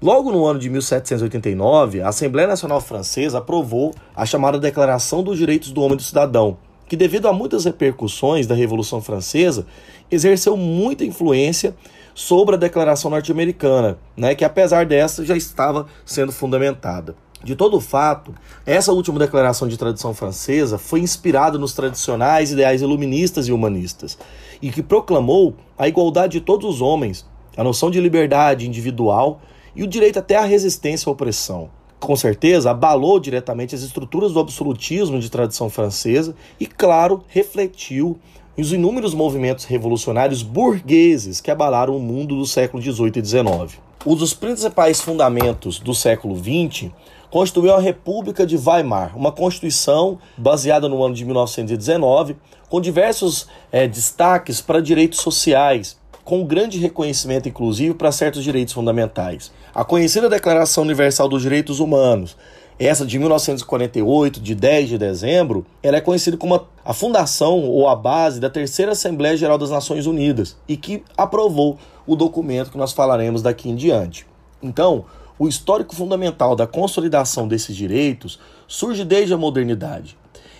logo 0.00 0.32
no 0.32 0.46
ano 0.46 0.58
de 0.58 0.70
1789, 0.70 2.00
a 2.00 2.08
Assembleia 2.08 2.48
Nacional 2.48 2.80
Francesa 2.80 3.38
aprovou 3.38 3.94
a 4.16 4.24
chamada 4.24 4.58
Declaração 4.58 5.22
dos 5.22 5.36
Direitos 5.36 5.70
do 5.72 5.82
Homem 5.82 5.94
e 5.94 5.96
do 5.98 6.02
Cidadão, 6.02 6.56
que, 6.88 6.96
devido 6.96 7.28
a 7.28 7.32
muitas 7.32 7.66
repercussões 7.66 8.46
da 8.46 8.54
Revolução 8.54 9.00
Francesa, 9.00 9.66
exerceu 10.10 10.56
muita 10.56 11.04
influência 11.04 11.74
sobre 12.14 12.56
a 12.56 12.58
Declaração 12.58 13.10
Norte-Americana, 13.10 13.98
né, 14.16 14.34
que 14.34 14.44
apesar 14.44 14.84
dessa 14.84 15.24
já 15.24 15.36
estava 15.36 15.86
sendo 16.04 16.32
fundamentada. 16.32 17.14
De 17.42 17.56
todo 17.56 17.80
fato, 17.80 18.34
essa 18.66 18.92
última 18.92 19.18
declaração 19.18 19.66
de 19.66 19.78
tradição 19.78 20.12
francesa 20.12 20.76
foi 20.76 21.00
inspirada 21.00 21.56
nos 21.56 21.72
tradicionais 21.72 22.52
ideais 22.52 22.82
iluministas 22.82 23.48
e 23.48 23.52
humanistas, 23.52 24.18
e 24.60 24.70
que 24.70 24.82
proclamou 24.82 25.54
a 25.78 25.88
igualdade 25.88 26.38
de 26.38 26.44
todos 26.44 26.68
os 26.68 26.82
homens, 26.82 27.26
a 27.56 27.64
noção 27.64 27.90
de 27.90 27.98
liberdade 27.98 28.68
individual 28.68 29.40
e 29.74 29.82
o 29.82 29.86
direito 29.86 30.18
até 30.18 30.36
à 30.36 30.44
resistência 30.44 31.08
à 31.08 31.12
opressão. 31.12 31.70
Com 31.98 32.14
certeza, 32.14 32.70
abalou 32.70 33.18
diretamente 33.18 33.74
as 33.74 33.82
estruturas 33.82 34.32
do 34.32 34.40
absolutismo 34.40 35.18
de 35.18 35.30
tradição 35.30 35.70
francesa 35.70 36.34
e, 36.58 36.66
claro, 36.66 37.22
refletiu 37.28 38.18
os 38.60 38.72
inúmeros 38.72 39.14
movimentos 39.14 39.64
revolucionários 39.64 40.42
burgueses 40.42 41.40
que 41.40 41.50
abalaram 41.50 41.96
o 41.96 42.00
mundo 42.00 42.36
do 42.36 42.46
século 42.46 42.82
XVIII 42.82 43.12
e 43.16 43.24
XIX. 43.24 43.80
Um 44.04 44.14
dos 44.14 44.34
principais 44.34 45.00
fundamentos 45.00 45.78
do 45.78 45.94
século 45.94 46.36
XX 46.36 46.90
constituiu 47.30 47.74
a 47.74 47.80
República 47.80 48.46
de 48.46 48.56
Weimar, 48.56 49.16
uma 49.16 49.30
constituição 49.30 50.18
baseada 50.36 50.88
no 50.88 51.02
ano 51.02 51.14
de 51.14 51.24
1919, 51.24 52.36
com 52.68 52.80
diversos 52.80 53.46
é, 53.70 53.86
destaques 53.86 54.60
para 54.60 54.80
direitos 54.80 55.20
sociais, 55.20 55.96
com 56.24 56.44
grande 56.44 56.78
reconhecimento, 56.78 57.48
inclusive, 57.48 57.94
para 57.94 58.12
certos 58.12 58.42
direitos 58.42 58.74
fundamentais. 58.74 59.52
A 59.74 59.84
conhecida 59.84 60.28
Declaração 60.28 60.82
Universal 60.84 61.28
dos 61.28 61.42
Direitos 61.42 61.80
Humanos, 61.80 62.36
essa 62.78 63.04
de 63.04 63.18
1948, 63.18 64.40
de 64.40 64.54
10 64.54 64.88
de 64.88 64.98
dezembro, 64.98 65.66
ela 65.82 65.98
é 65.98 66.00
conhecida 66.00 66.36
como 66.36 66.54
a 66.84 66.92
fundação 66.92 67.64
ou 67.64 67.88
a 67.88 67.94
base 67.94 68.40
da 68.40 68.48
Terceira 68.48 68.92
Assembleia 68.92 69.36
Geral 69.36 69.58
das 69.58 69.70
Nações 69.70 70.06
Unidas 70.06 70.56
e 70.66 70.76
que 70.76 71.02
aprovou 71.16 71.78
o 72.06 72.16
documento 72.16 72.70
que 72.70 72.78
nós 72.78 72.92
falaremos 72.92 73.42
daqui 73.42 73.68
em 73.68 73.76
diante. 73.76 74.26
Então, 74.62 75.04
o 75.38 75.48
histórico 75.48 75.94
fundamental 75.94 76.54
da 76.54 76.66
consolidação 76.66 77.48
desses 77.48 77.74
direitos 77.74 78.38
surge 78.66 79.04
desde 79.04 79.32
a 79.32 79.38
modernidade. 79.38 80.16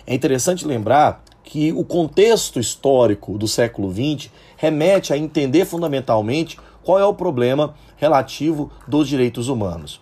É 0.07 0.13
interessante 0.13 0.65
lembrar 0.65 1.23
que 1.43 1.71
o 1.73 1.83
contexto 1.83 2.59
histórico 2.59 3.37
do 3.37 3.47
século 3.47 3.91
XX 3.91 4.31
remete 4.57 5.13
a 5.13 5.17
entender 5.17 5.65
fundamentalmente 5.65 6.57
qual 6.83 6.99
é 6.99 7.05
o 7.05 7.13
problema 7.13 7.75
relativo 7.97 8.71
dos 8.87 9.07
direitos 9.07 9.47
humanos. 9.47 10.01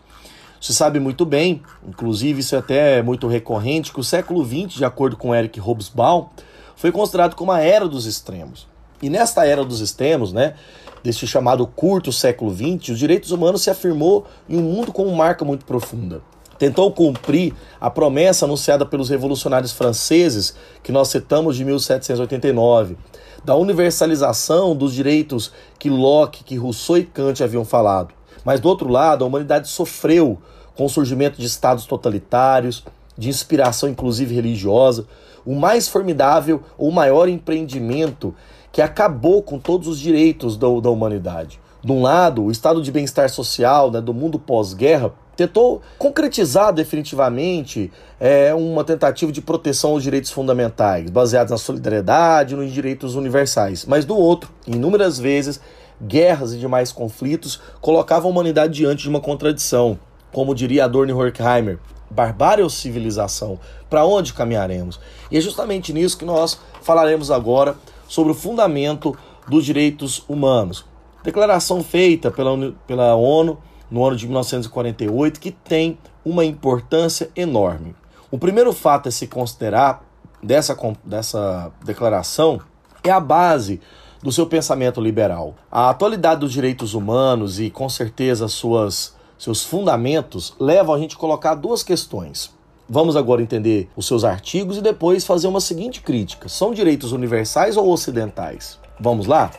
Se 0.60 0.74
sabe 0.74 1.00
muito 1.00 1.26
bem, 1.26 1.62
inclusive 1.88 2.42
isso 2.42 2.54
é 2.56 2.60
até 2.60 3.02
muito 3.02 3.28
recorrente, 3.28 3.94
que 3.94 4.00
o 4.00 4.04
século 4.04 4.46
XX, 4.46 4.78
de 4.78 4.86
acordo 4.86 5.16
com 5.16 5.34
Eric 5.34 5.60
Hobsbawm, 5.60 6.28
foi 6.76 6.92
considerado 6.92 7.36
como 7.36 7.52
a 7.52 7.62
era 7.62 7.88
dos 7.88 8.06
extremos. 8.06 8.68
E 9.02 9.10
nesta 9.10 9.46
era 9.46 9.64
dos 9.64 9.80
extremos, 9.80 10.34
né, 10.34 10.56
deste 11.02 11.26
chamado 11.26 11.66
curto 11.66 12.12
século 12.12 12.54
XX, 12.54 12.90
os 12.90 13.00
direitos 13.00 13.32
humanos 13.32 13.62
se 13.62 13.70
afirmou 13.70 14.28
em 14.50 14.58
um 14.58 14.64
mundo 14.64 14.92
com 14.92 15.06
uma 15.06 15.16
marca 15.16 15.46
muito 15.46 15.64
profunda. 15.64 16.22
Tentou 16.58 16.92
cumprir 16.92 17.54
a 17.80 17.90
promessa 17.90 18.44
anunciada 18.44 18.86
pelos 18.86 19.08
revolucionários 19.10 19.72
franceses, 19.72 20.54
que 20.84 20.92
nós 20.92 21.08
citamos 21.08 21.56
de 21.56 21.64
1789, 21.64 22.98
da 23.46 23.56
universalização 23.56 24.76
dos 24.76 24.94
direitos 24.94 25.54
que 25.80 25.90
Locke, 25.90 26.44
que 26.44 26.58
Rousseau 26.58 26.98
e 26.98 27.06
Kant 27.06 27.42
haviam 27.42 27.64
falado. 27.64 28.19
Mas 28.44 28.60
do 28.60 28.70
outro 28.70 28.90
lado, 28.90 29.24
a 29.24 29.28
humanidade 29.28 29.68
sofreu 29.68 30.38
com 30.76 30.86
o 30.86 30.90
surgimento 30.90 31.40
de 31.40 31.46
estados 31.46 31.86
totalitários, 31.86 32.84
de 33.18 33.30
inspiração 33.30 33.90
inclusive 33.90 34.34
religiosa, 34.34 35.06
o 35.46 35.56
mais 35.56 35.88
formidável 35.88 36.62
ou 36.78 36.92
maior 36.92 37.28
empreendimento 37.28 38.34
que 38.72 38.82
acabou 38.82 39.42
com 39.42 39.60
todos 39.60 39.88
os 39.88 40.00
direitos 40.00 40.56
da, 40.58 40.68
da 40.80 40.90
humanidade. 40.90 41.60
De 41.84 41.92
um 41.92 42.02
lado, 42.02 42.44
o 42.44 42.52
estado 42.52 42.82
de 42.82 42.92
bem-estar 42.92 43.30
social 43.30 43.90
né, 43.90 44.02
do 44.02 44.14
mundo 44.14 44.38
pós-guerra 44.38 45.14
tentou 45.36 45.82
concretizar 45.98 46.74
definitivamente 46.74 47.90
é, 48.20 48.54
uma 48.54 48.84
tentativa 48.84 49.32
de 49.32 49.42
proteção 49.42 49.92
aos 49.92 50.04
direitos 50.04 50.30
fundamentais, 50.30 51.10
baseados 51.10 51.52
na 51.52 51.58
solidariedade 51.58 52.58
nos 52.58 52.72
direitos 52.74 53.16
universais. 53.16 53.86
Mas 53.86 54.04
do 54.04 54.18
outro, 54.18 54.52
inúmeras 54.68 55.18
vezes, 55.18 55.62
guerras 56.02 56.54
e 56.54 56.58
demais 56.58 56.92
conflitos 56.92 57.60
colocavam 57.82 58.30
a 58.30 58.34
humanidade 58.34 58.74
diante 58.74 59.04
de 59.04 59.10
uma 59.10 59.20
contradição. 59.20 60.00
Como 60.32 60.56
diria 60.56 60.86
Adorno 60.86 61.18
Horkheimer, 61.18 61.80
barbárie 62.10 62.64
ou 62.64 62.70
civilização? 62.70 63.60
Para 63.90 64.06
onde 64.06 64.34
caminharemos? 64.34 65.00
E 65.32 65.38
é 65.38 65.42
justamente 65.42 65.92
nisso 65.92 66.18
que 66.18 66.26
nós 66.26 66.60
falaremos 66.82 67.32
agora 67.32 67.76
sobre 68.08 68.32
o 68.32 68.36
fundamento 68.36 69.18
dos 69.48 69.66
direitos 69.66 70.24
humanos. 70.28 70.86
Declaração 71.24 71.84
feita 71.84 72.32
pela, 72.32 72.72
pela 72.88 73.16
ONU 73.16 73.58
no 73.90 74.06
ano 74.06 74.16
de 74.16 74.26
1948 74.26 75.40
que 75.40 75.52
tem 75.52 75.98
uma 76.24 76.46
importância 76.46 77.30
enorme. 77.36 77.96
O 78.32 78.38
primeiro 78.38 78.72
fato 78.72 79.10
a 79.10 79.12
se 79.12 79.28
considerar 79.28 80.04
dessa, 80.42 80.78
dessa 81.04 81.72
declaração 81.84 82.62
é 83.04 83.10
a 83.10 83.20
base 83.20 83.82
do 84.22 84.32
seu 84.32 84.46
pensamento 84.46 85.00
liberal. 85.00 85.56
A 85.72 85.90
atualidade 85.90 86.42
dos 86.42 86.52
direitos 86.52 86.94
humanos 86.94 87.60
e, 87.60 87.70
com 87.70 87.88
certeza, 87.88 88.48
suas, 88.48 89.16
seus 89.38 89.64
fundamentos 89.64 90.54
levam 90.60 90.94
a 90.94 91.00
gente 91.00 91.16
a 91.16 91.20
colocar 91.20 91.56
duas 91.56 91.84
questões. 91.84 92.52
Vamos 92.88 93.16
agora 93.16 93.42
entender 93.42 93.88
os 93.96 94.08
seus 94.08 94.24
artigos 94.24 94.78
e 94.78 94.82
depois 94.82 95.26
fazer 95.26 95.48
uma 95.48 95.62
seguinte 95.62 96.02
crítica: 96.02 96.50
são 96.50 96.74
direitos 96.74 97.12
universais 97.12 97.78
ou 97.78 97.88
ocidentais? 97.90 98.80
Vamos 99.00 99.28
lá? 99.28 99.52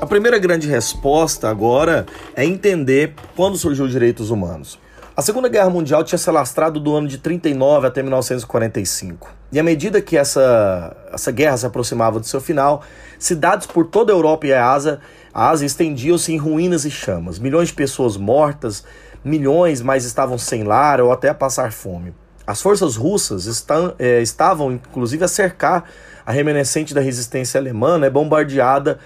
A 0.00 0.06
primeira 0.06 0.38
grande 0.38 0.66
resposta 0.66 1.48
agora 1.48 2.06
é 2.34 2.44
entender 2.44 3.14
quando 3.36 3.56
surgiu 3.56 3.84
os 3.84 3.90
direitos 3.90 4.30
humanos. 4.30 4.78
A 5.18 5.20
Segunda 5.20 5.48
Guerra 5.48 5.68
Mundial 5.68 6.04
tinha 6.04 6.16
se 6.16 6.30
alastrado 6.30 6.78
do 6.78 6.94
ano 6.94 7.08
de 7.08 7.18
39 7.18 7.88
até 7.88 8.04
1945. 8.04 9.28
E 9.50 9.58
à 9.58 9.64
medida 9.64 10.00
que 10.00 10.16
essa, 10.16 10.96
essa 11.12 11.32
guerra 11.32 11.56
se 11.56 11.66
aproximava 11.66 12.20
do 12.20 12.24
seu 12.24 12.40
final, 12.40 12.84
cidades 13.18 13.66
por 13.66 13.86
toda 13.86 14.12
a 14.12 14.14
Europa 14.14 14.46
e 14.46 14.52
a 14.52 14.70
Ásia, 14.70 15.00
a 15.34 15.48
Ásia 15.48 15.66
estendiam-se 15.66 16.32
em 16.32 16.36
ruínas 16.36 16.84
e 16.84 16.90
chamas. 16.92 17.40
Milhões 17.40 17.66
de 17.66 17.74
pessoas 17.74 18.16
mortas, 18.16 18.84
milhões 19.24 19.82
mais 19.82 20.04
estavam 20.04 20.38
sem 20.38 20.62
lar 20.62 21.00
ou 21.00 21.10
até 21.10 21.30
a 21.30 21.34
passar 21.34 21.72
fome. 21.72 22.14
As 22.46 22.62
forças 22.62 22.94
russas 22.94 23.46
está, 23.46 23.94
é, 23.98 24.22
estavam, 24.22 24.70
inclusive, 24.70 25.24
a 25.24 25.28
cercar 25.28 25.82
a 26.24 26.30
remanescente 26.30 26.94
da 26.94 27.00
resistência 27.00 27.58
alemã, 27.58 27.98
né, 27.98 28.08
bombardeada 28.08 29.00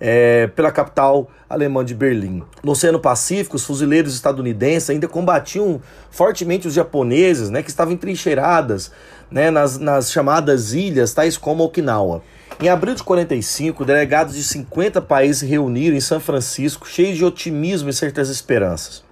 é, 0.00 0.46
pela 0.46 0.72
capital 0.72 1.28
alemã 1.48 1.84
de 1.84 1.94
Berlim. 1.94 2.42
No 2.62 2.72
Oceano 2.72 3.00
Pacífico, 3.00 3.56
os 3.56 3.64
fuzileiros 3.64 4.14
estadunidenses 4.14 4.90
ainda 4.90 5.08
combatiam 5.08 5.80
fortemente 6.10 6.68
os 6.68 6.74
japoneses, 6.74 7.48
né, 7.48 7.62
que 7.62 7.70
estavam 7.70 7.94
entrincheiradas 7.94 8.92
né, 9.30 9.50
nas, 9.50 9.78
nas 9.78 10.12
chamadas 10.12 10.72
ilhas, 10.72 11.14
tais 11.14 11.38
como 11.38 11.64
Okinawa. 11.64 12.22
Em 12.60 12.68
abril 12.68 12.94
de 12.94 13.02
45, 13.02 13.84
delegados 13.84 14.34
de 14.34 14.42
50 14.42 15.00
países 15.00 15.38
se 15.38 15.46
reuniram 15.46 15.96
em 15.96 16.00
São 16.00 16.20
Francisco, 16.20 16.88
cheios 16.88 17.16
de 17.16 17.24
otimismo 17.24 17.88
e 17.88 17.92
certas 17.92 18.28
esperanças. 18.28 19.04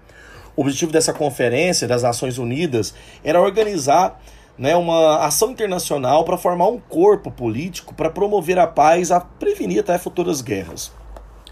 O 0.55 0.63
objetivo 0.63 0.91
dessa 0.91 1.13
conferência 1.13 1.87
das 1.87 2.03
Nações 2.03 2.39
Unidas 2.39 2.95
era 3.23 3.41
organizar 3.41 4.21
né, 4.59 4.75
uma 4.75 5.25
ação 5.25 5.51
internacional 5.51 6.25
para 6.25 6.37
formar 6.37 6.67
um 6.69 6.79
corpo 6.79 7.31
político 7.31 7.95
para 7.95 8.11
promover 8.11 8.59
a 8.59 8.67
paz, 8.67 9.11
a 9.11 9.21
prevenir 9.21 9.81
até 9.81 9.97
futuras 9.97 10.41
guerras. 10.41 10.91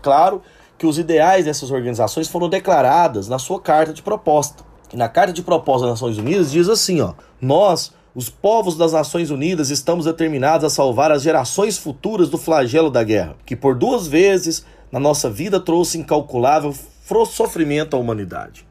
Claro 0.03 0.43
que 0.79 0.87
os 0.87 0.99
ideais 0.99 1.45
dessas 1.45 1.71
organizações 1.71 2.29
foram 2.29 2.49
declaradas 2.49 3.29
na 3.29 3.39
sua 3.39 3.61
carta 3.61 3.93
de 3.93 4.03
proposta. 4.03 4.65
E 4.93 4.97
na 4.97 5.09
carta 5.09 5.33
de 5.33 5.43
proposta 5.43 5.87
das 5.87 6.01
Nações 6.01 6.19
Unidas 6.19 6.51
diz 6.51 6.69
assim, 6.69 7.01
ó: 7.01 7.15
"Nós, 7.41 7.93
os 8.15 8.29
povos 8.29 8.77
das 8.77 8.93
Nações 8.93 9.31
Unidas, 9.31 9.71
estamos 9.71 10.05
determinados 10.05 10.65
a 10.65 10.71
salvar 10.71 11.11
as 11.11 11.23
gerações 11.23 11.79
futuras 11.79 12.29
do 12.29 12.39
flagelo 12.39 12.91
da 12.91 13.03
guerra, 13.03 13.37
que 13.45 13.57
por 13.57 13.75
duas 13.75 14.07
vezes 14.07 14.65
na 14.93 15.01
nossa 15.01 15.29
vida 15.29 15.59
trouxe 15.59 15.99
incalculável 15.99 16.75
sofrimento 17.27 17.97
à 17.97 17.99
humanidade." 17.99 18.67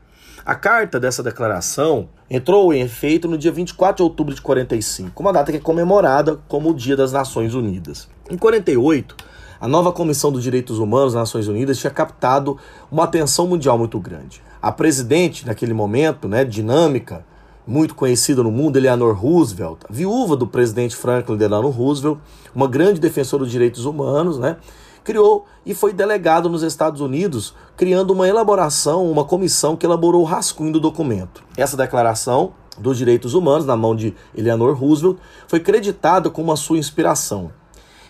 A 0.45 0.55
carta 0.55 0.99
dessa 0.99 1.23
declaração 1.23 2.09
entrou 2.29 2.73
em 2.73 2.81
efeito 2.81 3.29
no 3.29 3.37
dia 3.37 3.51
24 3.51 3.95
de 3.95 4.03
outubro 4.03 4.35
de 4.35 4.41
45, 4.41 5.21
uma 5.21 5.31
data 5.31 5.51
que 5.53 5.57
é 5.57 5.61
comemorada 5.61 6.37
como 6.49 6.71
o 6.71 6.73
Dia 6.73 6.97
das 6.97 7.13
Nações 7.13 7.53
Unidas. 7.53 8.09
Em 8.29 8.37
48, 8.37 9.15
a 9.63 9.67
nova 9.69 9.93
Comissão 9.93 10.29
dos 10.29 10.43
Direitos 10.43 10.77
Humanos 10.77 11.13
das 11.13 11.21
Nações 11.21 11.47
Unidas 11.47 11.77
tinha 11.77 11.89
captado 11.89 12.57
uma 12.91 13.05
atenção 13.05 13.47
mundial 13.47 13.77
muito 13.77 13.97
grande. 13.97 14.43
A 14.61 14.73
presidente, 14.73 15.45
naquele 15.45 15.73
momento, 15.73 16.27
né, 16.27 16.43
dinâmica, 16.43 17.25
muito 17.65 17.95
conhecida 17.95 18.43
no 18.43 18.51
mundo, 18.51 18.75
Eleanor 18.75 19.15
Roosevelt, 19.15 19.77
viúva 19.89 20.35
do 20.35 20.45
presidente 20.45 20.97
Franklin 20.97 21.37
Delano 21.37 21.69
Roosevelt, 21.69 22.19
uma 22.53 22.67
grande 22.67 22.99
defensora 22.99 23.43
dos 23.43 23.53
direitos 23.53 23.85
humanos, 23.85 24.37
né, 24.37 24.57
criou 25.01 25.45
e 25.65 25.73
foi 25.73 25.93
delegado 25.93 26.49
nos 26.49 26.61
Estados 26.61 26.99
Unidos, 26.99 27.55
criando 27.77 28.11
uma 28.11 28.27
elaboração, 28.27 29.09
uma 29.09 29.23
comissão 29.23 29.77
que 29.77 29.85
elaborou 29.85 30.23
o 30.23 30.25
rascunho 30.25 30.73
do 30.73 30.79
documento. 30.81 31.41
Essa 31.55 31.77
declaração 31.77 32.51
dos 32.77 32.97
direitos 32.97 33.33
humanos, 33.33 33.65
na 33.65 33.77
mão 33.77 33.95
de 33.95 34.13
Eleanor 34.35 34.75
Roosevelt, 34.77 35.19
foi 35.47 35.61
creditada 35.61 36.29
como 36.29 36.51
a 36.51 36.57
sua 36.57 36.77
inspiração. 36.77 37.62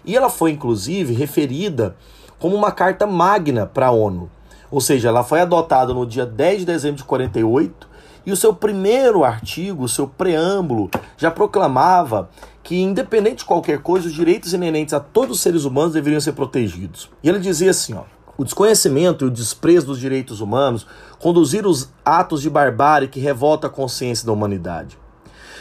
E 0.05 0.15
ela 0.15 0.29
foi, 0.29 0.51
inclusive, 0.51 1.13
referida 1.13 1.95
como 2.39 2.55
uma 2.55 2.71
carta 2.71 3.07
magna 3.07 3.65
para 3.65 3.87
a 3.87 3.91
ONU. 3.91 4.29
Ou 4.69 4.81
seja, 4.81 5.09
ela 5.09 5.23
foi 5.23 5.39
adotada 5.39 5.93
no 5.93 6.05
dia 6.05 6.25
10 6.25 6.59
de 6.59 6.65
dezembro 6.65 6.97
de 6.97 7.03
48 7.03 7.93
e 8.25 8.31
o 8.31 8.37
seu 8.37 8.53
primeiro 8.53 9.23
artigo, 9.23 9.83
o 9.83 9.89
seu 9.89 10.07
preâmbulo, 10.07 10.89
já 11.17 11.29
proclamava 11.29 12.29
que, 12.63 12.81
independente 12.81 13.37
de 13.37 13.45
qualquer 13.45 13.79
coisa, 13.79 14.07
os 14.07 14.13
direitos 14.13 14.53
inerentes 14.53 14.93
a 14.93 14.99
todos 14.99 15.37
os 15.37 15.41
seres 15.41 15.65
humanos 15.65 15.93
deveriam 15.93 16.21
ser 16.21 16.31
protegidos. 16.31 17.09
E 17.21 17.27
ele 17.27 17.39
dizia 17.39 17.71
assim: 17.71 17.93
ó, 17.93 18.03
o 18.37 18.43
desconhecimento 18.43 19.25
e 19.25 19.27
o 19.27 19.31
desprezo 19.31 19.87
dos 19.87 19.99
direitos 19.99 20.39
humanos 20.39 20.87
conduziram 21.19 21.69
os 21.69 21.91
atos 22.03 22.41
de 22.41 22.49
barbárie 22.49 23.09
que 23.09 23.19
revolta 23.19 23.67
a 23.67 23.69
consciência 23.69 24.25
da 24.25 24.31
humanidade. 24.31 24.97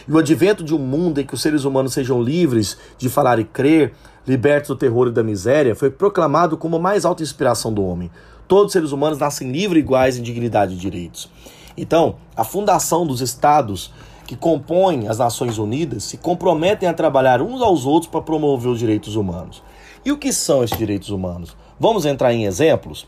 E 0.07 0.13
o 0.13 0.19
advento 0.19 0.65
de 0.65 0.75
um 0.75 0.79
mundo 0.79 1.21
em 1.21 1.27
que 1.27 1.35
os 1.35 1.43
seres 1.43 1.65
humanos 1.65 1.93
sejam 1.93 2.23
livres 2.23 2.77
de 2.97 3.09
falar 3.09 3.39
e 3.39 3.45
crer, 3.45 3.95
libertos 4.27 4.69
do 4.69 4.77
terror 4.77 5.09
e 5.09 5.13
da 5.13 5.23
miséria, 5.23 5.75
foi 5.75 5.91
proclamado 5.91 6.57
como 6.57 6.77
a 6.77 6.81
mais 6.81 7.05
alta 7.05 7.23
inspiração 7.23 7.73
do 7.73 7.85
homem. 7.85 8.11
Todos 8.47 8.67
os 8.67 8.73
seres 8.73 8.93
humanos 8.93 9.19
nascem 9.19 9.51
livres 9.51 9.83
iguais 9.83 10.17
em 10.17 10.23
dignidade 10.23 10.75
e 10.75 10.77
direitos. 10.77 11.31
Então, 11.77 12.17
a 12.37 12.45
fundação 12.45 13.07
dos 13.07 13.21
estados 13.21 13.93
que 14.27 14.37
compõem 14.37 15.09
as 15.09 15.19
Nações 15.19 15.59
Unidas 15.59 16.05
se 16.05 16.17
comprometem 16.17 16.89
a 16.89 16.95
trabalhar 16.95 17.43
uns 17.43 17.61
aos 17.61 17.85
outros 17.85 18.11
para 18.11 18.23
promover 18.23 18.71
os 18.71 18.79
direitos 18.79 19.17
humanos. 19.17 19.63
E 20.05 20.13
o 20.13 20.19
que 20.19 20.33
são 20.33 20.63
esses 20.63 20.77
direitos 20.77 21.11
humanos? 21.11 21.57
Vamos 21.79 22.05
entrar 22.05 22.33
em 22.33 22.45
exemplos? 22.45 23.07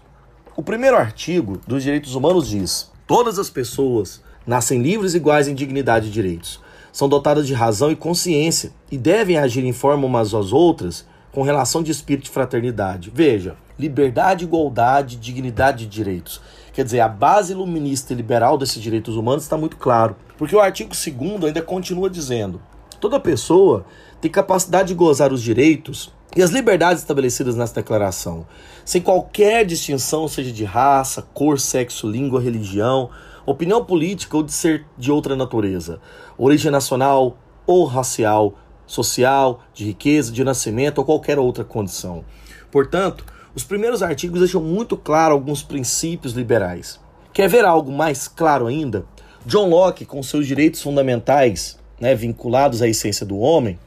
O 0.57 0.63
primeiro 0.63 0.97
artigo 0.97 1.61
dos 1.67 1.83
direitos 1.83 2.15
humanos 2.15 2.49
diz: 2.49 2.91
todas 3.07 3.39
as 3.39 3.51
pessoas 3.51 4.23
nascem 4.47 4.81
livres 4.81 5.15
iguais 5.15 5.49
em 5.49 5.55
dignidade 5.55 6.09
e 6.09 6.11
direitos. 6.11 6.61
São 6.95 7.09
dotadas 7.09 7.45
de 7.45 7.53
razão 7.53 7.91
e 7.91 7.97
consciência 7.97 8.73
e 8.89 8.97
devem 8.97 9.37
agir 9.37 9.65
em 9.65 9.73
forma 9.73 10.07
umas 10.07 10.33
às 10.33 10.53
outras 10.53 11.05
com 11.33 11.43
relação 11.43 11.83
de 11.83 11.91
espírito 11.91 12.27
de 12.27 12.31
fraternidade. 12.31 13.11
Veja, 13.13 13.57
liberdade, 13.77 14.45
igualdade, 14.45 15.17
dignidade 15.17 15.83
e 15.83 15.89
direitos. 15.89 16.41
Quer 16.73 16.85
dizer, 16.85 17.01
a 17.01 17.09
base 17.09 17.53
iluminista 17.53 18.13
e 18.13 18.17
liberal 18.17 18.57
desses 18.57 18.81
direitos 18.81 19.17
humanos 19.17 19.43
está 19.43 19.57
muito 19.57 19.77
claro. 19.77 20.15
Porque 20.39 20.55
o 20.55 20.61
artigo 20.61 20.93
2 20.95 21.43
ainda 21.43 21.61
continua 21.61 22.09
dizendo: 22.09 22.63
toda 23.01 23.19
pessoa 23.19 23.85
tem 24.21 24.31
capacidade 24.31 24.87
de 24.87 24.95
gozar 24.95 25.33
os 25.33 25.43
direitos 25.43 26.13
e 26.37 26.45
as 26.45 26.51
liberdades 26.51 27.03
estabelecidas 27.03 27.57
nessa 27.57 27.75
declaração, 27.75 28.47
sem 28.85 29.03
qualquer 29.03 29.65
distinção, 29.65 30.29
seja 30.29 30.53
de 30.53 30.63
raça, 30.63 31.23
cor, 31.35 31.59
sexo, 31.59 32.09
língua, 32.09 32.41
religião, 32.41 33.11
opinião 33.47 33.85
política 33.85 34.37
ou 34.37 34.43
de 34.43 34.53
ser 34.53 34.87
de 34.97 35.11
outra 35.11 35.37
natureza, 35.37 36.01
origem 36.37 36.71
nacional 36.71 37.39
ou 37.67 37.85
racial, 37.85 38.55
social, 38.87 39.61
de 39.73 39.85
riqueza, 39.85 40.33
de 40.33 40.45
nascimento 40.45 40.99
ou 40.99 41.05
qualquer 41.05 41.39
outra 41.39 41.65
condição. 41.65 42.25
Portanto, 42.71 43.25
os 43.55 43.63
primeiros 43.65 44.03
artigos 44.03 44.41
deixam 44.41 44.61
muito 44.61 44.97
claro 44.97 45.35
alguns 45.35 45.63
princípios 45.63 46.33
liberais. 46.33 47.01
Quer 47.33 47.49
ver 47.49 47.65
algo 47.65 47.93
mais 47.93 48.29
claro 48.29 48.67
ainda? 48.67 49.05
John 49.47 49.69
Locke, 49.69 50.05
com 50.05 50.23
seus 50.23 50.47
direitos 50.47 50.83
fundamentais 50.83 51.79
né, 52.01 52.15
vinculados 52.15 52.83
à 52.83 52.89
essência 52.89 53.25
do 53.25 53.39
homem, 53.39 53.79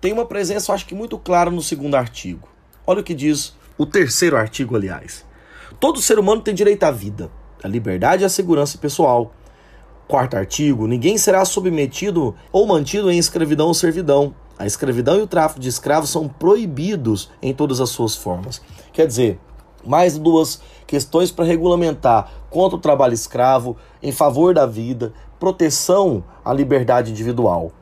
tem 0.00 0.12
uma 0.12 0.26
presença, 0.26 0.72
acho 0.72 0.86
que 0.86 0.94
muito 0.94 1.18
clara 1.18 1.50
no 1.50 1.62
segundo 1.62 1.94
artigo. 1.94 2.48
Olha 2.86 3.00
o 3.00 3.04
que 3.04 3.14
diz 3.14 3.54
o 3.78 3.86
terceiro 3.86 4.36
artigo, 4.36 4.76
aliás. 4.76 5.24
Todo 5.80 6.02
ser 6.02 6.18
humano 6.18 6.42
tem 6.42 6.54
direito 6.54 6.84
à 6.84 6.90
vida, 6.90 7.30
à 7.64 7.68
liberdade 7.68 8.22
e 8.22 8.26
à 8.26 8.28
segurança 8.28 8.76
pessoal. 8.76 9.32
Quarto 10.06 10.36
artigo: 10.36 10.86
ninguém 10.86 11.16
será 11.16 11.42
submetido 11.46 12.34
ou 12.52 12.66
mantido 12.66 13.10
em 13.10 13.18
escravidão 13.18 13.68
ou 13.68 13.74
servidão. 13.74 14.34
A 14.58 14.66
escravidão 14.66 15.18
e 15.18 15.22
o 15.22 15.26
tráfico 15.26 15.58
de 15.58 15.68
escravos 15.68 16.10
são 16.10 16.28
proibidos 16.28 17.30
em 17.42 17.54
todas 17.54 17.80
as 17.80 17.88
suas 17.88 18.14
formas. 18.14 18.60
Quer 18.92 19.06
dizer, 19.06 19.40
mais 19.84 20.16
duas 20.16 20.60
questões 20.86 21.32
para 21.32 21.44
regulamentar 21.44 22.30
contra 22.50 22.76
o 22.76 22.80
trabalho 22.80 23.14
escravo, 23.14 23.76
em 24.00 24.12
favor 24.12 24.54
da 24.54 24.66
vida, 24.66 25.12
proteção 25.40 26.22
à 26.44 26.52
liberdade 26.52 27.10
individual. 27.10 27.72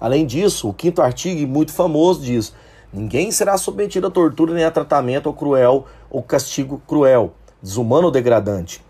Além 0.00 0.24
disso, 0.24 0.68
o 0.68 0.72
quinto 0.72 1.02
artigo, 1.02 1.46
muito 1.50 1.72
famoso, 1.72 2.22
diz: 2.22 2.54
ninguém 2.92 3.32
será 3.32 3.58
submetido 3.58 4.06
a 4.06 4.10
tortura 4.10 4.54
nem 4.54 4.64
a 4.64 4.70
tratamento 4.70 5.26
ou 5.26 5.34
cruel 5.34 5.84
ou 6.08 6.22
castigo 6.22 6.80
cruel, 6.86 7.34
desumano 7.60 8.06
ou 8.06 8.10
degradante. 8.10 8.80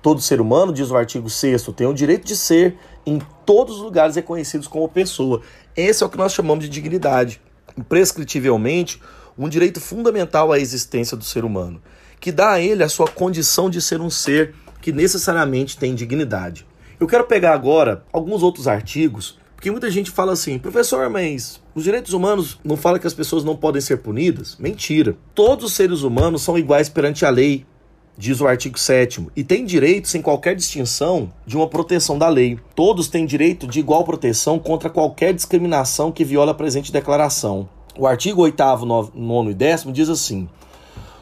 Todo 0.00 0.20
ser 0.20 0.40
humano, 0.40 0.72
diz 0.72 0.90
o 0.90 0.96
artigo 0.96 1.28
6, 1.28 1.62
tem 1.76 1.86
o 1.86 1.92
direito 1.92 2.26
de 2.26 2.36
ser 2.36 2.76
em 3.04 3.20
todos 3.44 3.76
os 3.76 3.82
lugares 3.82 4.16
reconhecidos 4.16 4.68
como 4.68 4.88
pessoa. 4.88 5.42
Esse 5.76 6.02
é 6.02 6.06
o 6.06 6.10
que 6.10 6.18
nós 6.18 6.32
chamamos 6.32 6.64
de 6.64 6.70
dignidade. 6.70 7.40
Imprescritivelmente, 7.76 9.00
um 9.36 9.48
direito 9.48 9.80
fundamental 9.80 10.52
à 10.52 10.58
existência 10.58 11.16
do 11.16 11.24
ser 11.24 11.44
humano, 11.44 11.80
que 12.20 12.32
dá 12.32 12.52
a 12.52 12.60
ele 12.60 12.82
a 12.82 12.88
sua 12.88 13.08
condição 13.08 13.70
de 13.70 13.80
ser 13.80 14.00
um 14.00 14.10
ser 14.10 14.54
que 14.80 14.92
necessariamente 14.92 15.76
tem 15.76 15.94
dignidade. 15.94 16.66
Eu 17.00 17.06
quero 17.06 17.24
pegar 17.24 17.54
agora 17.54 18.04
alguns 18.12 18.42
outros 18.42 18.66
artigos, 18.66 19.38
porque 19.54 19.70
muita 19.70 19.90
gente 19.90 20.10
fala 20.10 20.32
assim, 20.32 20.58
professor, 20.58 21.08
mas 21.08 21.60
os 21.74 21.82
direitos 21.84 22.12
humanos 22.12 22.58
não 22.64 22.76
fala 22.76 22.98
que 22.98 23.06
as 23.06 23.14
pessoas 23.14 23.44
não 23.44 23.56
podem 23.56 23.80
ser 23.80 23.98
punidas? 23.98 24.56
Mentira. 24.58 25.16
Todos 25.34 25.64
os 25.64 25.72
seres 25.72 26.02
humanos 26.02 26.42
são 26.42 26.58
iguais 26.58 26.88
perante 26.88 27.24
a 27.24 27.30
lei, 27.30 27.66
diz 28.18 28.40
o 28.40 28.48
artigo 28.48 28.76
7 28.76 29.28
e 29.36 29.44
tem 29.44 29.64
direito, 29.64 30.08
sem 30.08 30.20
qualquer 30.20 30.56
distinção, 30.56 31.32
de 31.46 31.56
uma 31.56 31.68
proteção 31.68 32.18
da 32.18 32.28
lei. 32.28 32.58
Todos 32.74 33.06
têm 33.06 33.24
direito 33.24 33.64
de 33.68 33.78
igual 33.78 34.02
proteção 34.02 34.58
contra 34.58 34.90
qualquer 34.90 35.32
discriminação 35.32 36.10
que 36.10 36.24
viola 36.24 36.50
a 36.50 36.54
presente 36.54 36.90
declaração. 36.90 37.68
O 37.96 38.08
artigo 38.08 38.42
8, 38.42 38.60
9 39.14 39.50
e 39.52 39.54
10 39.54 39.84
diz 39.92 40.08
assim: 40.08 40.48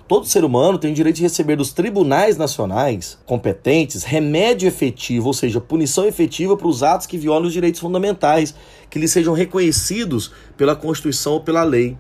Todo 0.09 0.25
ser 0.25 0.43
humano 0.43 0.79
tem 0.79 0.95
direito 0.95 1.17
de 1.17 1.23
receber 1.23 1.55
dos 1.55 1.71
tribunais 1.71 2.39
nacionais 2.39 3.19
competentes 3.27 4.03
remédio 4.03 4.67
efetivo, 4.67 5.27
ou 5.27 5.35
seja, 5.35 5.61
punição 5.61 6.07
efetiva 6.07 6.57
para 6.57 6.67
os 6.67 6.83
atos 6.83 7.07
que 7.07 7.19
violam 7.19 7.47
os 7.47 7.53
direitos 7.53 7.81
fundamentais, 7.81 8.55
que 8.89 8.99
lhes 8.99 9.11
sejam 9.11 9.35
reconhecidos 9.35 10.33
pela 10.57 10.75
Constituição 10.75 11.35
ou 11.35 11.41
pela 11.41 11.63
lei. 11.63 11.95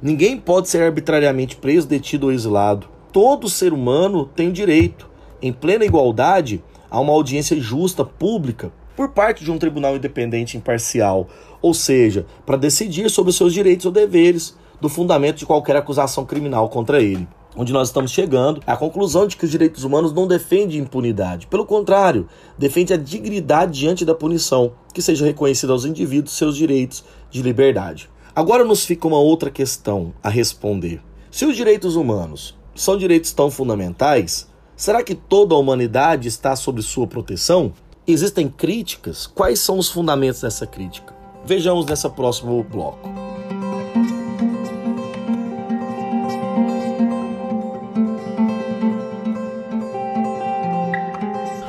Ninguém 0.00 0.38
pode 0.38 0.70
ser 0.70 0.82
arbitrariamente 0.82 1.56
preso, 1.56 1.86
detido 1.86 2.26
ou 2.26 2.32
exilado 2.32 2.99
todo 3.12 3.48
ser 3.48 3.72
humano 3.72 4.24
tem 4.24 4.52
direito, 4.52 5.08
em 5.42 5.52
plena 5.52 5.84
igualdade, 5.84 6.62
a 6.90 7.00
uma 7.00 7.12
audiência 7.12 7.58
justa, 7.60 8.04
pública, 8.04 8.72
por 8.96 9.10
parte 9.10 9.44
de 9.44 9.50
um 9.50 9.58
tribunal 9.58 9.96
independente 9.96 10.56
imparcial, 10.56 11.26
ou 11.62 11.72
seja, 11.72 12.26
para 12.44 12.56
decidir 12.56 13.08
sobre 13.10 13.30
os 13.30 13.36
seus 13.36 13.52
direitos 13.52 13.86
ou 13.86 13.92
deveres, 13.92 14.56
do 14.80 14.88
fundamento 14.88 15.38
de 15.38 15.46
qualquer 15.46 15.76
acusação 15.76 16.24
criminal 16.24 16.68
contra 16.68 17.02
ele. 17.02 17.28
Onde 17.56 17.72
nós 17.72 17.88
estamos 17.88 18.12
chegando 18.12 18.62
à 18.66 18.76
conclusão 18.76 19.26
de 19.26 19.36
que 19.36 19.44
os 19.44 19.50
direitos 19.50 19.84
humanos 19.84 20.12
não 20.12 20.26
defendem 20.26 20.78
impunidade. 20.78 21.48
Pelo 21.48 21.66
contrário, 21.66 22.28
defende 22.56 22.94
a 22.94 22.96
dignidade 22.96 23.78
diante 23.78 24.04
da 24.04 24.14
punição, 24.14 24.72
que 24.94 25.02
seja 25.02 25.26
reconhecida 25.26 25.72
aos 25.72 25.84
indivíduos 25.84 26.36
seus 26.36 26.56
direitos 26.56 27.04
de 27.30 27.42
liberdade. 27.42 28.08
Agora 28.34 28.64
nos 28.64 28.84
fica 28.84 29.06
uma 29.06 29.18
outra 29.18 29.50
questão 29.50 30.14
a 30.22 30.30
responder. 30.30 31.02
Se 31.30 31.44
os 31.44 31.56
direitos 31.56 31.96
humanos 31.96 32.56
são 32.74 32.96
direitos 32.96 33.32
tão 33.32 33.50
fundamentais? 33.50 34.48
Será 34.76 35.02
que 35.02 35.14
toda 35.14 35.54
a 35.54 35.58
humanidade 35.58 36.28
está 36.28 36.56
sob 36.56 36.80
sua 36.82 37.06
proteção? 37.06 37.72
Existem 38.06 38.48
críticas? 38.48 39.26
Quais 39.26 39.60
são 39.60 39.78
os 39.78 39.90
fundamentos 39.90 40.40
dessa 40.40 40.66
crítica? 40.66 41.14
Vejamos 41.44 41.86
nessa 41.86 42.08
próximo 42.08 42.62
bloco. 42.64 43.08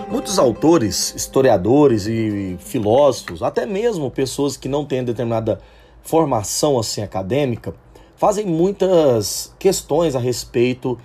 Muitos 0.10 0.38
autores, 0.38 1.14
historiadores 1.16 2.06
e 2.06 2.56
filósofos, 2.60 3.42
até 3.42 3.66
mesmo 3.66 4.10
pessoas 4.10 4.56
que 4.56 4.70
não 4.70 4.86
têm 4.86 5.04
determinada 5.04 5.60
formação 6.02 6.80
assim 6.80 7.02
acadêmica, 7.02 7.74
fazem 8.22 8.46
muitas 8.46 9.52
questões 9.58 10.16
a 10.16 10.20
respeito 10.20 10.96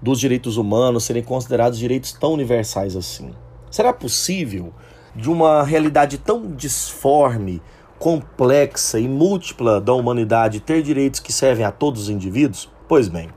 dos 0.00 0.20
direitos 0.20 0.56
humanos 0.56 1.02
serem 1.02 1.20
considerados 1.20 1.76
direitos 1.76 2.12
tão 2.12 2.32
universais 2.32 2.94
assim. 2.94 3.34
Será 3.72 3.92
possível 3.92 4.72
de 5.12 5.28
uma 5.28 5.64
realidade 5.64 6.16
tão 6.16 6.54
disforme, 6.54 7.60
complexa 7.98 9.00
e 9.00 9.08
múltipla 9.08 9.80
da 9.80 9.92
humanidade 9.92 10.60
ter 10.60 10.80
direitos 10.80 11.18
que 11.18 11.32
servem 11.32 11.66
a 11.66 11.72
todos 11.72 12.02
os 12.02 12.08
indivíduos? 12.08 12.70
Pois 12.86 13.08
bem, 13.08 13.30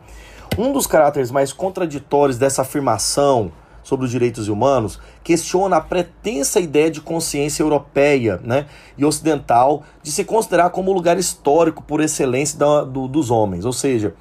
um 0.56 0.72
dos 0.72 0.86
caráteres 0.86 1.32
mais 1.32 1.52
contraditórios 1.52 2.38
dessa 2.38 2.62
afirmação 2.62 3.52
sobre 3.84 4.06
os 4.06 4.12
direitos 4.12 4.48
humanos 4.48 5.00
questiona 5.24 5.78
a 5.78 5.82
pretensa 5.82 6.60
ideia 6.60 6.90
de 6.90 7.02
consciência 7.02 7.62
europeia 7.62 8.40
né, 8.44 8.66
e 8.98 9.06
ocidental 9.06 9.84
de 10.02 10.12
se 10.12 10.24
considerar 10.24 10.70
como 10.70 10.94
lugar 10.94 11.18
histórico 11.18 11.84
por 11.84 12.02
excelência 12.02 12.58
da, 12.58 12.84
do, 12.84 13.08
dos 13.08 13.30
homens. 13.30 13.66
Ou 13.66 13.74
seja, 13.74 14.16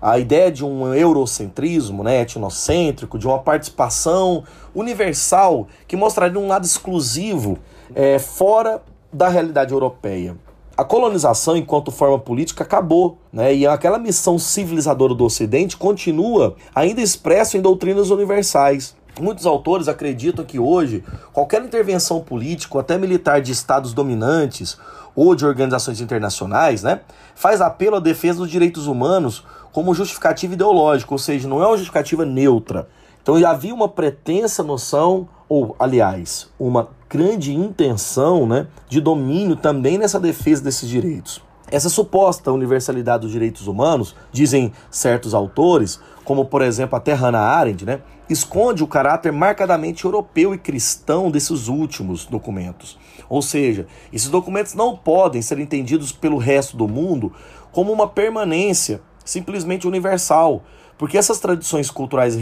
a 0.00 0.18
ideia 0.18 0.50
de 0.50 0.64
um 0.64 0.94
eurocentrismo 0.94 2.02
né, 2.02 2.22
etnocêntrico, 2.22 3.18
de 3.18 3.26
uma 3.26 3.38
participação 3.38 4.44
universal 4.74 5.68
que 5.86 5.96
mostraria 5.96 6.38
um 6.38 6.48
lado 6.48 6.64
exclusivo 6.64 7.58
é, 7.94 8.18
fora 8.18 8.82
da 9.12 9.28
realidade 9.28 9.72
europeia. 9.72 10.36
A 10.80 10.84
colonização, 10.84 11.58
enquanto 11.58 11.90
forma 11.90 12.18
política, 12.18 12.64
acabou, 12.64 13.18
né? 13.30 13.54
E 13.54 13.66
aquela 13.66 13.98
missão 13.98 14.38
civilizadora 14.38 15.14
do 15.14 15.26
Ocidente 15.26 15.76
continua 15.76 16.56
ainda 16.74 17.02
expressa 17.02 17.58
em 17.58 17.60
doutrinas 17.60 18.08
universais. 18.08 18.96
Muitos 19.18 19.46
autores 19.46 19.88
acreditam 19.88 20.44
que 20.44 20.58
hoje 20.58 21.02
qualquer 21.32 21.62
intervenção 21.64 22.20
política 22.20 22.80
até 22.80 22.98
militar 22.98 23.40
de 23.40 23.52
estados 23.52 23.92
dominantes 23.92 24.78
ou 25.14 25.34
de 25.34 25.44
organizações 25.44 26.00
internacionais, 26.00 26.82
né, 26.82 27.00
faz 27.34 27.60
apelo 27.60 27.96
à 27.96 28.00
defesa 28.00 28.38
dos 28.38 28.50
direitos 28.50 28.86
humanos 28.86 29.44
como 29.72 29.94
justificativa 29.94 30.54
ideológica, 30.54 31.12
ou 31.12 31.18
seja, 31.18 31.48
não 31.48 31.62
é 31.62 31.66
uma 31.66 31.76
justificativa 31.76 32.24
neutra. 32.24 32.88
Então 33.22 33.38
já 33.38 33.50
havia 33.50 33.74
uma 33.74 33.88
pretensa 33.88 34.62
noção, 34.62 35.28
ou 35.48 35.74
aliás, 35.78 36.48
uma 36.58 36.88
grande 37.08 37.54
intenção 37.54 38.46
né, 38.46 38.66
de 38.88 39.00
domínio 39.00 39.56
também 39.56 39.98
nessa 39.98 40.18
defesa 40.18 40.62
desses 40.62 40.88
direitos. 40.88 41.42
Essa 41.70 41.88
suposta 41.88 42.50
universalidade 42.50 43.22
dos 43.22 43.32
direitos 43.32 43.66
humanos, 43.68 44.16
dizem 44.32 44.72
certos 44.90 45.34
autores, 45.34 46.00
como 46.24 46.44
por 46.44 46.62
exemplo 46.62 46.96
até 46.96 47.12
Hannah 47.12 47.40
Arendt, 47.40 47.84
né, 47.84 48.00
esconde 48.32 48.84
o 48.84 48.86
caráter 48.86 49.32
marcadamente 49.32 50.04
europeu 50.04 50.54
e 50.54 50.58
cristão 50.58 51.30
desses 51.30 51.68
últimos 51.68 52.26
documentos. 52.26 52.98
Ou 53.28 53.42
seja, 53.42 53.86
esses 54.12 54.28
documentos 54.28 54.74
não 54.74 54.96
podem 54.96 55.42
ser 55.42 55.58
entendidos 55.58 56.12
pelo 56.12 56.38
resto 56.38 56.76
do 56.76 56.86
mundo 56.86 57.32
como 57.72 57.92
uma 57.92 58.08
permanência 58.08 59.00
simplesmente 59.24 59.86
universal, 59.86 60.62
porque 60.96 61.18
essas 61.18 61.38
tradições 61.38 61.90
culturais 61.90 62.36
e 62.36 62.38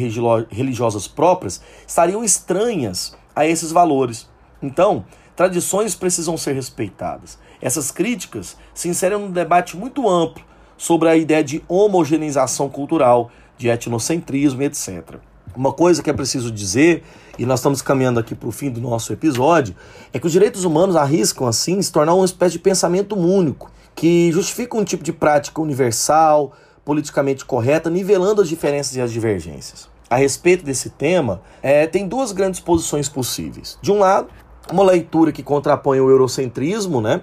religiosas 0.51 1.07
próprias 1.07 1.61
estariam 1.87 2.25
estranhas 2.25 3.17
a 3.35 3.47
esses 3.47 3.71
valores. 3.71 4.29
Então, 4.63 5.05
tradições 5.37 5.95
precisam 5.95 6.37
ser 6.37 6.55
respeitadas. 6.55 7.39
Essas 7.61 7.91
críticas 7.91 8.57
se 8.75 8.89
inserem 8.89 9.19
num 9.19 9.31
debate 9.31 9.77
muito 9.77 10.09
amplo 10.09 10.45
sobre 10.77 11.09
a 11.09 11.17
ideia 11.17 11.43
de 11.43 11.63
homogeneização 11.69 12.69
cultural, 12.69 13.31
de 13.57 13.69
etnocentrismo, 13.69 14.63
etc. 14.63 15.17
Uma 15.59 15.73
coisa 15.73 16.05
que 16.05 16.09
é 16.09 16.13
preciso 16.13 16.53
dizer, 16.53 17.03
e 17.37 17.45
nós 17.45 17.59
estamos 17.59 17.83
caminhando 17.83 18.21
aqui 18.21 18.33
para 18.33 18.49
o 18.49 18.53
fim 18.53 18.71
do 18.71 18.81
nosso 18.81 19.13
episódio, 19.13 19.75
é 20.13 20.19
que 20.21 20.25
os 20.25 20.31
direitos 20.31 20.63
humanos 20.63 20.95
arriscam, 20.95 21.49
assim, 21.49 21.83
se 21.83 21.91
tornar 21.91 22.15
uma 22.15 22.25
espécie 22.25 22.53
de 22.53 22.59
pensamento 22.61 23.19
único, 23.19 23.69
que 23.93 24.31
justifica 24.31 24.77
um 24.77 24.85
tipo 24.85 25.03
de 25.03 25.13
prática 25.13 25.61
universal, 25.61 26.53
politicamente 26.85 27.45
correta, 27.45 27.91
nivelando 27.91 28.41
as 28.41 28.49
diferenças 28.49 28.95
e 28.95 29.01
as 29.01 29.11
divergências. 29.11 29.89
A 30.09 30.15
respeito 30.15 30.65
desse 30.65 30.91
tema, 30.91 31.43
é, 31.61 31.89
tem 31.89 32.07
duas 32.07 32.31
grandes 32.31 32.61
posições 32.61 33.09
possíveis. 33.09 33.77
De 33.83 33.91
um 33.91 33.99
lado, 33.99 34.29
uma 34.71 34.85
leitura 34.85 35.33
que 35.33 35.43
contrapõe 35.43 35.99
o 35.99 36.09
eurocentrismo, 36.09 37.01
né? 37.01 37.21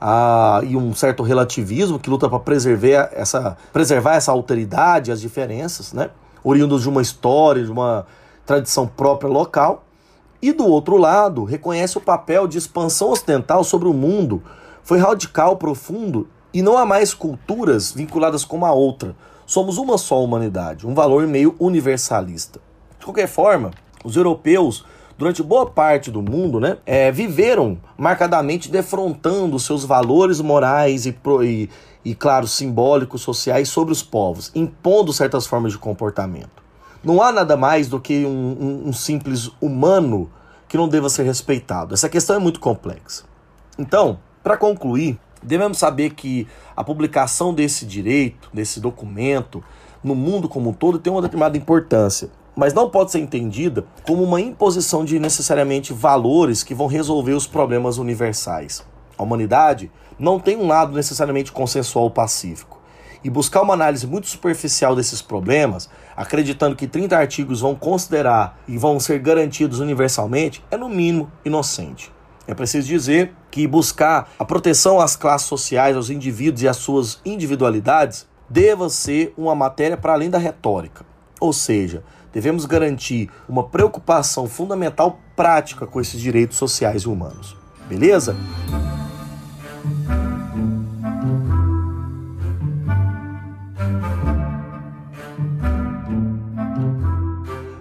Ah, 0.00 0.60
e 0.62 0.76
um 0.76 0.94
certo 0.94 1.24
relativismo 1.24 1.98
que 1.98 2.08
luta 2.08 2.28
para 2.28 2.38
preservar 2.38 3.10
essa, 3.12 3.56
preservar 3.72 4.14
essa 4.14 4.30
alteridade, 4.30 5.10
as 5.10 5.20
diferenças, 5.20 5.92
né? 5.92 6.10
Oriundos 6.44 6.82
de 6.82 6.88
uma 6.88 7.02
história, 7.02 7.64
de 7.64 7.72
uma 7.72 8.06
tradição 8.46 8.86
própria 8.86 9.28
local. 9.28 9.84
E 10.40 10.52
do 10.52 10.66
outro 10.66 10.98
lado, 10.98 11.42
reconhece 11.42 11.98
o 11.98 12.02
papel 12.02 12.46
de 12.46 12.58
expansão 12.58 13.10
ocidental 13.10 13.64
sobre 13.64 13.88
o 13.88 13.94
mundo. 13.94 14.42
Foi 14.82 14.98
radical, 14.98 15.56
profundo 15.56 16.28
e 16.54 16.62
não 16.62 16.78
há 16.78 16.86
mais 16.86 17.12
culturas 17.12 17.90
vinculadas 17.90 18.44
com 18.44 18.64
a 18.64 18.72
outra. 18.72 19.16
Somos 19.44 19.76
uma 19.76 19.98
só 19.98 20.22
humanidade, 20.22 20.86
um 20.86 20.94
valor 20.94 21.26
meio 21.26 21.56
universalista. 21.58 22.60
De 22.98 23.04
qualquer 23.04 23.26
forma, 23.26 23.72
os 24.04 24.16
europeus, 24.16 24.84
durante 25.16 25.42
boa 25.42 25.66
parte 25.66 26.10
do 26.10 26.22
mundo, 26.22 26.58
né, 26.60 26.78
é, 26.84 27.10
viveram 27.10 27.78
marcadamente 27.96 28.70
defrontando 28.70 29.58
seus 29.58 29.84
valores 29.84 30.40
morais 30.40 31.06
e, 31.06 31.16
e, 31.42 31.70
e, 32.04 32.14
claro, 32.14 32.46
simbólicos, 32.46 33.22
sociais 33.22 33.68
sobre 33.68 33.92
os 33.92 34.02
povos, 34.02 34.50
impondo 34.54 35.12
certas 35.12 35.46
formas 35.46 35.72
de 35.72 35.78
comportamento. 35.78 36.62
Não 37.02 37.22
há 37.22 37.30
nada 37.30 37.56
mais 37.56 37.88
do 37.88 38.00
que 38.00 38.24
um, 38.24 38.28
um, 38.28 38.88
um 38.88 38.92
simples 38.92 39.50
humano 39.60 40.30
que 40.68 40.76
não 40.76 40.88
deva 40.88 41.08
ser 41.08 41.24
respeitado. 41.24 41.94
Essa 41.94 42.08
questão 42.08 42.36
é 42.36 42.38
muito 42.38 42.58
complexa. 42.58 43.24
Então, 43.78 44.18
para 44.42 44.56
concluir, 44.56 45.18
Devemos 45.44 45.76
saber 45.76 46.14
que 46.14 46.48
a 46.74 46.82
publicação 46.82 47.52
desse 47.52 47.84
direito, 47.84 48.48
desse 48.52 48.80
documento, 48.80 49.62
no 50.02 50.14
mundo 50.14 50.48
como 50.48 50.70
um 50.70 50.72
todo, 50.72 50.98
tem 50.98 51.12
uma 51.12 51.20
determinada 51.20 51.56
importância, 51.56 52.30
mas 52.56 52.72
não 52.72 52.88
pode 52.88 53.10
ser 53.10 53.18
entendida 53.18 53.84
como 54.06 54.22
uma 54.22 54.40
imposição 54.40 55.04
de 55.04 55.18
necessariamente 55.18 55.92
valores 55.92 56.62
que 56.62 56.74
vão 56.74 56.86
resolver 56.86 57.32
os 57.32 57.46
problemas 57.46 57.98
universais. 57.98 58.84
A 59.16 59.22
humanidade 59.22 59.90
não 60.18 60.38
tem 60.38 60.56
um 60.56 60.66
lado 60.66 60.92
necessariamente 60.92 61.52
consensual 61.52 62.04
ou 62.04 62.10
pacífico. 62.10 62.80
E 63.22 63.30
buscar 63.30 63.62
uma 63.62 63.74
análise 63.74 64.06
muito 64.06 64.28
superficial 64.28 64.94
desses 64.94 65.22
problemas, 65.22 65.88
acreditando 66.14 66.76
que 66.76 66.86
30 66.86 67.16
artigos 67.16 67.60
vão 67.60 67.74
considerar 67.74 68.58
e 68.68 68.76
vão 68.76 69.00
ser 69.00 69.18
garantidos 69.18 69.80
universalmente, 69.80 70.62
é 70.70 70.76
no 70.76 70.90
mínimo 70.90 71.32
inocente. 71.44 72.12
É 72.46 72.52
preciso 72.52 72.86
dizer 72.86 73.32
que 73.50 73.66
buscar 73.66 74.28
a 74.38 74.44
proteção 74.44 75.00
às 75.00 75.16
classes 75.16 75.48
sociais, 75.48 75.96
aos 75.96 76.10
indivíduos 76.10 76.62
e 76.62 76.68
às 76.68 76.76
suas 76.76 77.18
individualidades 77.24 78.26
deva 78.50 78.90
ser 78.90 79.32
uma 79.38 79.54
matéria 79.54 79.96
para 79.96 80.12
além 80.12 80.28
da 80.28 80.36
retórica. 80.36 81.06
Ou 81.40 81.52
seja, 81.52 82.04
devemos 82.34 82.66
garantir 82.66 83.30
uma 83.48 83.62
preocupação 83.62 84.46
fundamental 84.46 85.18
prática 85.34 85.86
com 85.86 86.00
esses 86.00 86.20
direitos 86.20 86.58
sociais 86.58 87.02
e 87.02 87.08
humanos. 87.08 87.56
Beleza? 87.88 88.36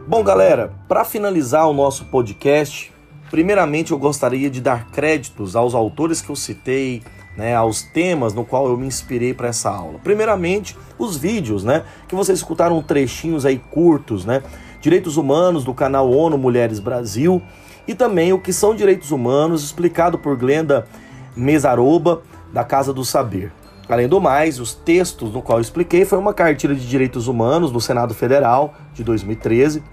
Bom, 0.07 0.23
galera, 0.23 0.71
para 0.87 1.03
finalizar 1.03 1.67
o 1.67 1.73
nosso 1.73 2.05
podcast, 2.05 2.93
Primeiramente, 3.33 3.91
eu 3.91 3.97
gostaria 3.97 4.47
de 4.47 4.61
dar 4.61 4.91
créditos 4.91 5.55
aos 5.55 5.73
autores 5.73 6.21
que 6.21 6.29
eu 6.29 6.35
citei, 6.35 7.01
né, 7.37 7.55
aos 7.55 7.81
temas 7.81 8.33
no 8.33 8.45
qual 8.45 8.67
eu 8.67 8.77
me 8.77 8.87
inspirei 8.87 9.33
para 9.33 9.47
essa 9.47 9.69
aula. 9.69 9.99
Primeiramente, 10.03 10.77
os 10.97 11.17
vídeos, 11.17 11.63
né, 11.63 11.83
que 12.07 12.15
vocês 12.15 12.39
escutaram 12.39 12.81
trechinhos 12.81 13.45
aí 13.45 13.57
curtos, 13.57 14.25
né, 14.25 14.43
direitos 14.81 15.17
humanos 15.17 15.63
do 15.63 15.73
canal 15.73 16.09
ONU 16.11 16.37
Mulheres 16.37 16.79
Brasil 16.79 17.41
e 17.87 17.95
também 17.95 18.33
o 18.33 18.39
que 18.39 18.53
são 18.53 18.75
direitos 18.75 19.11
humanos 19.11 19.63
explicado 19.63 20.17
por 20.17 20.37
Glenda 20.37 20.87
Mesaroba 21.35 22.21
da 22.51 22.63
Casa 22.63 22.93
do 22.93 23.03
Saber. 23.03 23.51
Além 23.89 24.07
do 24.07 24.21
mais, 24.21 24.59
os 24.59 24.73
textos 24.73 25.33
no 25.33 25.41
qual 25.41 25.57
eu 25.57 25.61
expliquei 25.61 26.05
foi 26.05 26.17
uma 26.17 26.33
cartilha 26.33 26.73
de 26.73 26.87
direitos 26.87 27.27
humanos 27.27 27.71
do 27.71 27.81
Senado 27.81 28.13
Federal 28.13 28.73
de 28.93 29.03
2013 29.03 29.83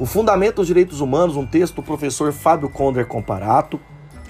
o 0.00 0.06
Fundamento 0.06 0.56
dos 0.56 0.66
Direitos 0.66 1.02
Humanos, 1.02 1.36
um 1.36 1.44
texto 1.44 1.74
do 1.74 1.82
professor 1.82 2.32
Fábio 2.32 2.70
Conder 2.70 3.04
Comparato, 3.06 3.78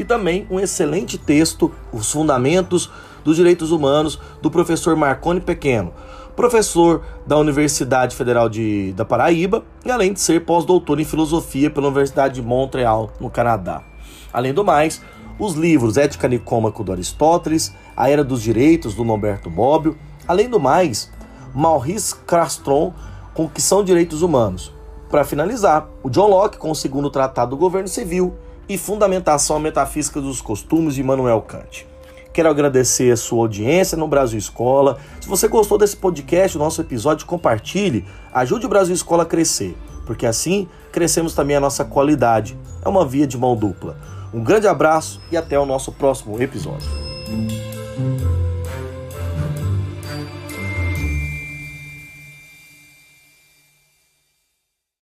e 0.01 0.05
também 0.05 0.47
um 0.51 0.59
excelente 0.59 1.19
texto, 1.19 1.71
Os 1.93 2.11
Fundamentos 2.11 2.91
dos 3.23 3.37
Direitos 3.37 3.71
Humanos, 3.71 4.19
do 4.41 4.51
professor 4.51 4.97
Marconi 4.97 5.43
Pequeno, 5.43 5.93
professor 6.35 7.03
da 7.27 7.37
Universidade 7.37 8.17
Federal 8.17 8.49
de, 8.49 8.95
da 8.95 9.05
Paraíba 9.05 9.63
e 9.85 9.91
além 9.91 10.15
de 10.15 10.21
ser 10.23 10.47
pós-doutor 10.47 10.99
em 10.99 11.05
filosofia 11.05 11.69
pela 11.69 11.89
Universidade 11.89 12.37
de 12.37 12.43
Montreal, 12.43 13.13
no 13.21 13.29
Canadá. 13.29 13.83
Além 14.33 14.55
do 14.55 14.65
mais, 14.65 15.03
os 15.39 15.53
livros 15.53 15.99
Ética 15.99 16.27
Nicômaco 16.29 16.83
do 16.83 16.93
Aristóteles, 16.93 17.71
A 17.95 18.09
Era 18.09 18.25
dos 18.25 18.41
Direitos 18.41 18.95
do 18.95 19.05
Norberto 19.05 19.51
Bobbio, 19.51 19.99
além 20.27 20.49
do 20.49 20.59
mais, 20.59 21.13
Maurice 21.55 22.17
Crastron, 22.27 22.95
com 23.35 23.47
que 23.47 23.61
são 23.61 23.85
direitos 23.85 24.23
humanos, 24.23 24.73
para 25.11 25.25
finalizar, 25.25 25.91
o 26.03 26.09
John 26.09 26.29
Locke 26.29 26.57
com 26.57 26.71
o 26.71 26.75
segundo 26.75 27.11
tratado 27.11 27.51
do 27.51 27.57
governo 27.59 27.89
civil 27.89 28.35
e 28.71 28.79
fundamentação 28.79 29.59
metafísica 29.59 30.21
dos 30.21 30.41
costumes 30.41 30.95
de 30.95 31.01
Immanuel 31.01 31.43
Kant. 31.43 31.89
Quero 32.33 32.49
agradecer 32.49 33.11
a 33.11 33.17
sua 33.17 33.41
audiência 33.41 33.99
no 33.99 34.07
Brasil 34.07 34.39
Escola. 34.39 34.97
Se 35.21 35.27
você 35.27 35.49
gostou 35.49 35.77
desse 35.77 35.97
podcast, 35.97 36.57
nosso 36.57 36.81
episódio, 36.81 37.27
compartilhe. 37.27 38.05
Ajude 38.33 38.67
o 38.67 38.69
Brasil 38.69 38.95
Escola 38.95 39.25
a 39.25 39.27
crescer, 39.27 39.77
porque 40.07 40.25
assim 40.25 40.69
crescemos 40.93 41.35
também 41.35 41.57
a 41.57 41.61
nossa 41.61 41.85
qualidade. 41.85 42.57
É 42.85 42.89
uma 42.89 43.05
via 43.05 43.27
de 43.27 43.37
mão 43.37 43.57
dupla. 43.57 43.99
Um 44.33 44.45
grande 44.45 44.69
abraço 44.69 45.21
e 45.33 45.37
até 45.37 45.59
o 45.59 45.67
nosso 45.67 45.91
próximo 45.91 46.41
episódio. 46.41 46.89